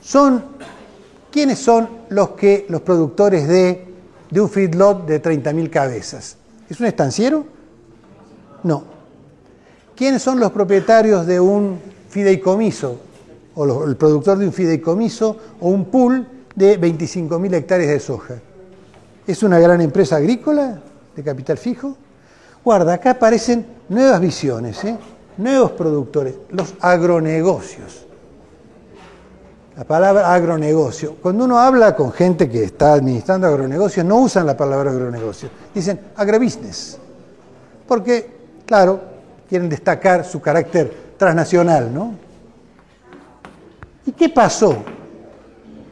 [0.00, 0.56] Son
[1.36, 3.84] ¿Quiénes son los, que, los productores de,
[4.30, 6.38] de un feedlot de 30.000 cabezas?
[6.66, 7.44] ¿Es un estanciero?
[8.62, 8.84] No.
[9.94, 12.98] ¿Quiénes son los propietarios de un fideicomiso?
[13.54, 18.36] O el productor de un fideicomiso o un pool de 25.000 hectáreas de soja.
[19.26, 20.80] ¿Es una gran empresa agrícola
[21.14, 21.98] de capital fijo?
[22.64, 24.96] Guarda, acá aparecen nuevas visiones, ¿eh?
[25.36, 28.06] nuevos productores, los agronegocios
[29.76, 31.16] la palabra agronegocio.
[31.20, 36.00] Cuando uno habla con gente que está administrando agronegocios, no usan la palabra agronegocio, dicen
[36.16, 36.98] agrobusiness.
[37.86, 38.30] Porque,
[38.64, 39.00] claro,
[39.48, 42.14] quieren destacar su carácter transnacional, ¿no?
[44.06, 44.76] ¿Y qué pasó?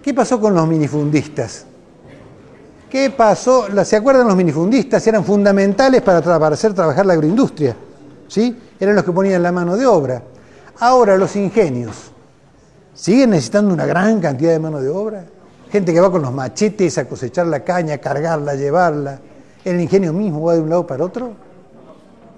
[0.03, 1.67] ¿Qué pasó con los minifundistas?
[2.89, 3.67] ¿Qué pasó?
[3.85, 5.07] ¿Se acuerdan los minifundistas?
[5.07, 7.77] Eran fundamentales para, para hacer trabajar la agroindustria.
[8.29, 8.57] ¿Sí?
[8.81, 10.23] Eran los que ponían la mano de obra.
[10.79, 12.14] Ahora los ingenios
[12.95, 15.25] ¿Siguen necesitando una gran cantidad de mano de obra?
[15.71, 19.19] Gente que va con los machetes a cosechar la caña, cargarla, llevarla.
[19.65, 21.33] ¿El ingenio mismo va de un lado para otro?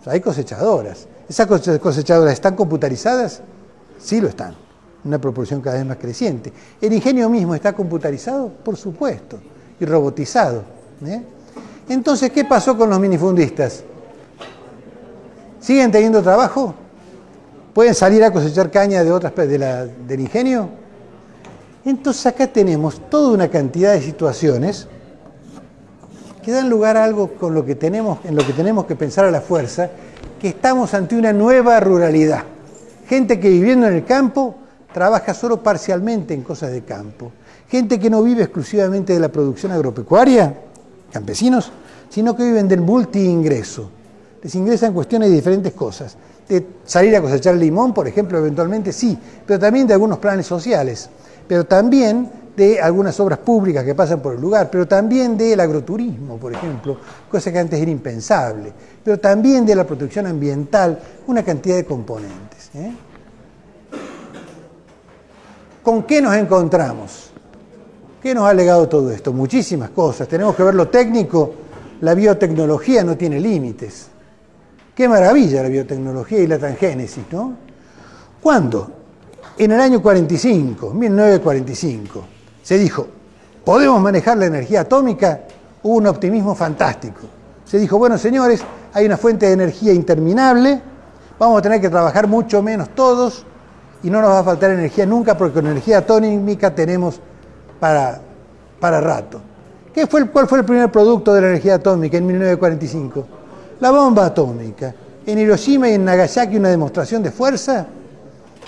[0.06, 1.08] hay cosechadoras.
[1.28, 3.42] ¿Esas cosechadoras están computarizadas?
[3.98, 4.54] Sí lo están,
[5.04, 6.52] una proporción cada vez más creciente.
[6.80, 8.48] ¿El ingenio mismo está computarizado?
[8.48, 9.38] Por supuesto,
[9.80, 10.62] y robotizado.
[11.04, 11.22] ¿eh?
[11.88, 13.82] Entonces, ¿qué pasó con los minifundistas?
[15.60, 16.85] ¿Siguen teniendo trabajo?
[17.76, 20.70] Pueden salir a cosechar caña de otras del ingenio.
[21.84, 24.88] Entonces acá tenemos toda una cantidad de situaciones
[26.42, 29.26] que dan lugar a algo con lo que tenemos, en lo que tenemos que pensar
[29.26, 29.90] a la fuerza,
[30.40, 32.44] que estamos ante una nueva ruralidad.
[33.06, 34.54] Gente que viviendo en el campo
[34.94, 37.30] trabaja solo parcialmente en cosas de campo.
[37.68, 40.54] Gente que no vive exclusivamente de la producción agropecuaria,
[41.12, 41.70] campesinos,
[42.08, 43.90] sino que viven del multiingreso.
[44.42, 46.16] Les ingresan cuestiones de diferentes cosas
[46.48, 51.08] de salir a cosechar limón, por ejemplo, eventualmente sí, pero también de algunos planes sociales,
[51.48, 56.38] pero también de algunas obras públicas que pasan por el lugar, pero también del agroturismo,
[56.38, 56.96] por ejemplo,
[57.30, 58.72] cosa que antes era impensable,
[59.04, 62.70] pero también de la protección ambiental, una cantidad de componentes.
[62.74, 62.92] ¿eh?
[65.82, 67.30] ¿Con qué nos encontramos?
[68.22, 69.32] ¿Qué nos ha legado todo esto?
[69.32, 70.26] Muchísimas cosas.
[70.26, 71.54] Tenemos que ver lo técnico.
[72.00, 74.08] La biotecnología no tiene límites.
[74.96, 77.52] Qué maravilla la biotecnología y la transgénesis, ¿no?
[78.42, 78.90] ¿Cuándo?
[79.58, 82.24] En el año 45, 1945,
[82.62, 83.06] se dijo,
[83.62, 85.42] ¿podemos manejar la energía atómica?
[85.82, 87.26] Hubo un optimismo fantástico.
[87.66, 88.62] Se dijo, bueno señores,
[88.94, 90.80] hay una fuente de energía interminable,
[91.38, 93.44] vamos a tener que trabajar mucho menos todos
[94.02, 97.20] y no nos va a faltar energía nunca porque con energía atómica tenemos
[97.78, 98.22] para,
[98.80, 99.42] para rato.
[99.92, 103.26] ¿Qué fue ¿Cuál fue el primer producto de la energía atómica en 1945?
[103.80, 104.94] La bomba atómica.
[105.26, 107.86] En Hiroshima y en Nagasaki una demostración de fuerza,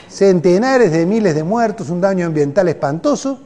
[0.09, 3.39] centenares de miles de muertos, un daño ambiental espantoso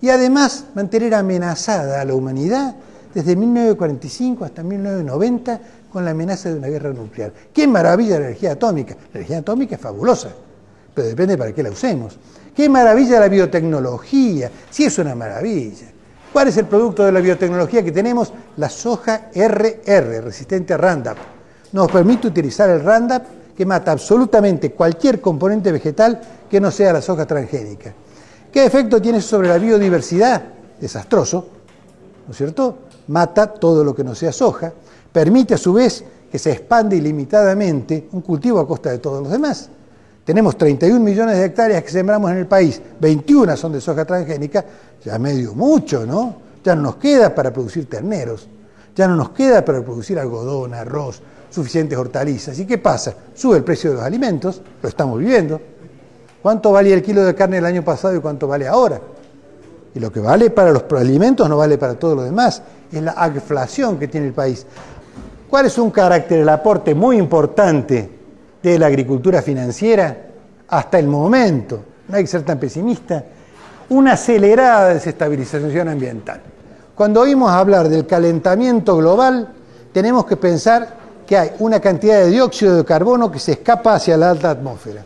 [0.00, 2.74] y además mantener amenazada a la humanidad
[3.14, 5.60] desde 1945 hasta 1990
[5.90, 7.32] con la amenaza de una guerra nuclear.
[7.52, 8.94] ¡Qué maravilla la energía atómica!
[9.12, 10.30] La energía atómica es fabulosa,
[10.94, 12.18] pero depende para qué la usemos.
[12.54, 14.50] ¡Qué maravilla la biotecnología!
[14.70, 15.86] Sí es una maravilla.
[16.32, 18.32] ¿Cuál es el producto de la biotecnología que tenemos?
[18.56, 21.16] La soja RR, resistente a Roundup.
[21.72, 23.22] Nos permite utilizar el Roundup
[23.54, 27.92] que mata absolutamente cualquier componente vegetal que no sea la soja transgénica.
[28.50, 30.42] ¿Qué efecto tiene sobre la biodiversidad?
[30.80, 31.48] Desastroso,
[32.26, 32.78] ¿no es cierto?
[33.08, 34.72] Mata todo lo que no sea soja,
[35.12, 39.30] permite a su vez que se expande ilimitadamente un cultivo a costa de todos los
[39.30, 39.68] demás.
[40.24, 44.64] Tenemos 31 millones de hectáreas que sembramos en el país, 21 son de soja transgénica,
[45.04, 46.36] ya medio mucho, ¿no?
[46.62, 48.46] Ya no nos queda para producir terneros,
[48.94, 51.20] ya no nos queda para producir algodón, arroz,
[51.50, 52.56] suficientes hortalizas.
[52.60, 53.14] ¿Y qué pasa?
[53.34, 55.60] Sube el precio de los alimentos, lo estamos viviendo.
[56.40, 59.00] ¿Cuánto valía el kilo de carne el año pasado y cuánto vale ahora?
[59.94, 62.62] Y lo que vale para los alimentos no vale para todo lo demás.
[62.92, 64.66] Es la agflación que tiene el país.
[65.50, 68.21] ¿Cuál es un carácter, el aporte muy importante
[68.62, 70.16] de la agricultura financiera
[70.68, 71.82] hasta el momento?
[72.08, 73.24] No hay que ser tan pesimista
[73.88, 76.40] una acelerada desestabilización ambiental.
[76.94, 79.48] Cuando oímos hablar del calentamiento global,
[79.92, 84.16] tenemos que pensar que hay una cantidad de dióxido de carbono que se escapa hacia
[84.16, 85.04] la alta atmósfera.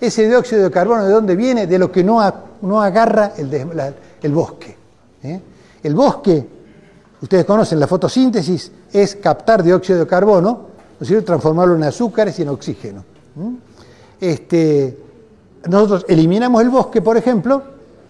[0.00, 1.66] Ese dióxido de carbono, ¿de dónde viene?
[1.66, 2.20] De lo que no,
[2.62, 4.76] no agarra el, bosque.
[5.22, 5.40] ¿eh?
[5.82, 6.46] El bosque,
[7.20, 10.68] ustedes conocen la fotosíntesis, es captar dióxido de carbono,
[11.00, 13.04] ¿no transformarlo en azúcares y en oxígeno.
[14.20, 14.98] Este,
[15.66, 17.62] nosotros eliminamos el bosque, por ejemplo,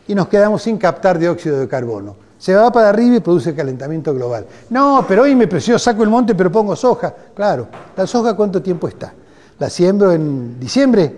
[0.07, 2.17] y nos quedamos sin captar dióxido de carbono.
[2.39, 4.47] Se va para arriba y produce calentamiento global.
[4.71, 7.15] No, pero hoy me precio, saco el monte pero pongo soja.
[7.35, 7.67] Claro,
[7.97, 9.13] ¿la soja cuánto tiempo está?
[9.59, 11.15] La siembro en diciembre,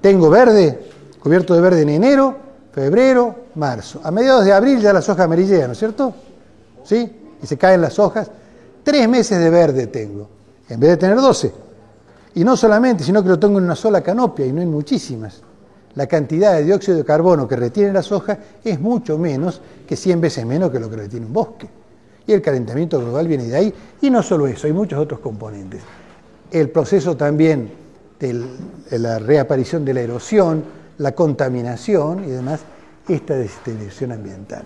[0.00, 2.36] tengo verde, cubierto de verde en enero,
[2.72, 4.00] febrero, marzo.
[4.04, 6.12] A mediados de abril ya la soja amarillea, ¿no es cierto?
[6.84, 7.10] ¿Sí?
[7.42, 8.30] Y se caen las hojas.
[8.82, 10.28] Tres meses de verde tengo,
[10.68, 11.52] en vez de tener doce.
[12.34, 15.42] Y no solamente, sino que lo tengo en una sola canopia y no en muchísimas
[15.94, 20.20] la cantidad de dióxido de carbono que retiene la soja es mucho menos que 100
[20.20, 21.68] veces menos que lo que retiene un bosque.
[22.26, 23.74] Y el calentamiento global viene de ahí.
[24.00, 25.82] Y no solo eso, hay muchos otros componentes.
[26.50, 27.70] El proceso también
[28.18, 30.64] de la reaparición de la erosión,
[30.98, 32.60] la contaminación y además
[33.06, 34.64] esta desterioración ambiental.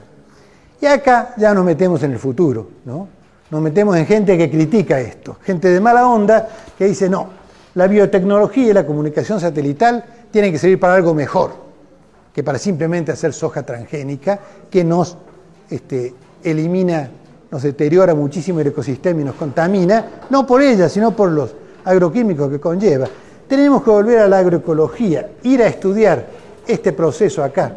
[0.81, 3.09] Y acá ya nos metemos en el futuro, ¿no?
[3.51, 7.29] Nos metemos en gente que critica esto, gente de mala onda que dice, no,
[7.75, 11.69] la biotecnología y la comunicación satelital tienen que servir para algo mejor
[12.35, 14.39] que para simplemente hacer soja transgénica
[14.71, 15.17] que nos
[15.71, 16.15] este,
[16.45, 17.11] elimina,
[17.51, 21.55] nos deteriora muchísimo el ecosistema y nos contamina, no por ella, sino por los
[21.85, 23.09] agroquímicos que conlleva.
[23.49, 26.27] Tenemos que volver a la agroecología, ir a estudiar
[26.67, 27.73] este proceso acá,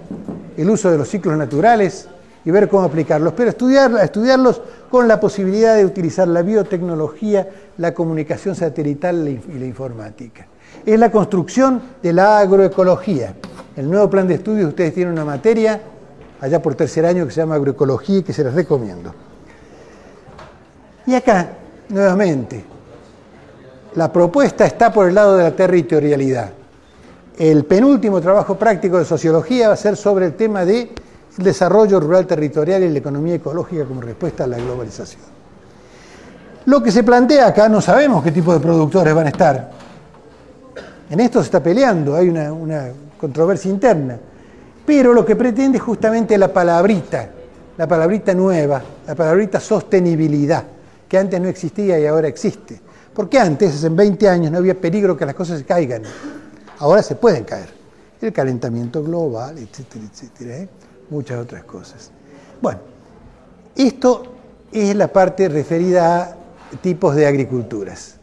[0.57, 2.07] el uso de los ciclos naturales
[2.43, 7.47] y ver cómo aplicarlos, pero estudiarlos con la posibilidad de utilizar la biotecnología,
[7.77, 10.47] la comunicación satelital y la informática
[10.85, 13.33] es la construcción de la agroecología.
[13.75, 15.81] El nuevo plan de estudios, ustedes tienen una materia
[16.39, 19.13] allá por tercer año que se llama agroecología y que se les recomiendo.
[21.05, 21.49] Y acá,
[21.89, 22.63] nuevamente,
[23.95, 26.51] la propuesta está por el lado de la territorialidad.
[27.37, 30.65] El penúltimo trabajo práctico de sociología va a ser sobre el tema
[31.37, 35.21] del desarrollo rural territorial y la economía ecológica como respuesta a la globalización.
[36.65, 39.71] Lo que se plantea acá, no sabemos qué tipo de productores van a estar,
[41.11, 42.89] en esto se está peleando, hay una,
[43.19, 44.17] controversia interna.
[44.85, 47.29] Pero lo que pretende es justamente la palabrita,
[47.77, 50.63] la palabrita nueva, la palabrita sostenibilidad,
[51.09, 52.79] que antes no existía y ahora existe.
[53.13, 56.03] Porque antes, hace 20 años, no había peligro que las cosas caigan.
[56.79, 57.69] Ahora se pueden caer.
[58.21, 60.57] El calentamiento global, etcétera, etcétera.
[60.59, 60.69] ¿eh?
[61.11, 62.09] Muchas otras cosas.
[62.61, 62.79] Bueno,
[63.75, 64.23] esto
[64.71, 66.35] es la parte referida a
[66.81, 68.20] tipos de agriculturas.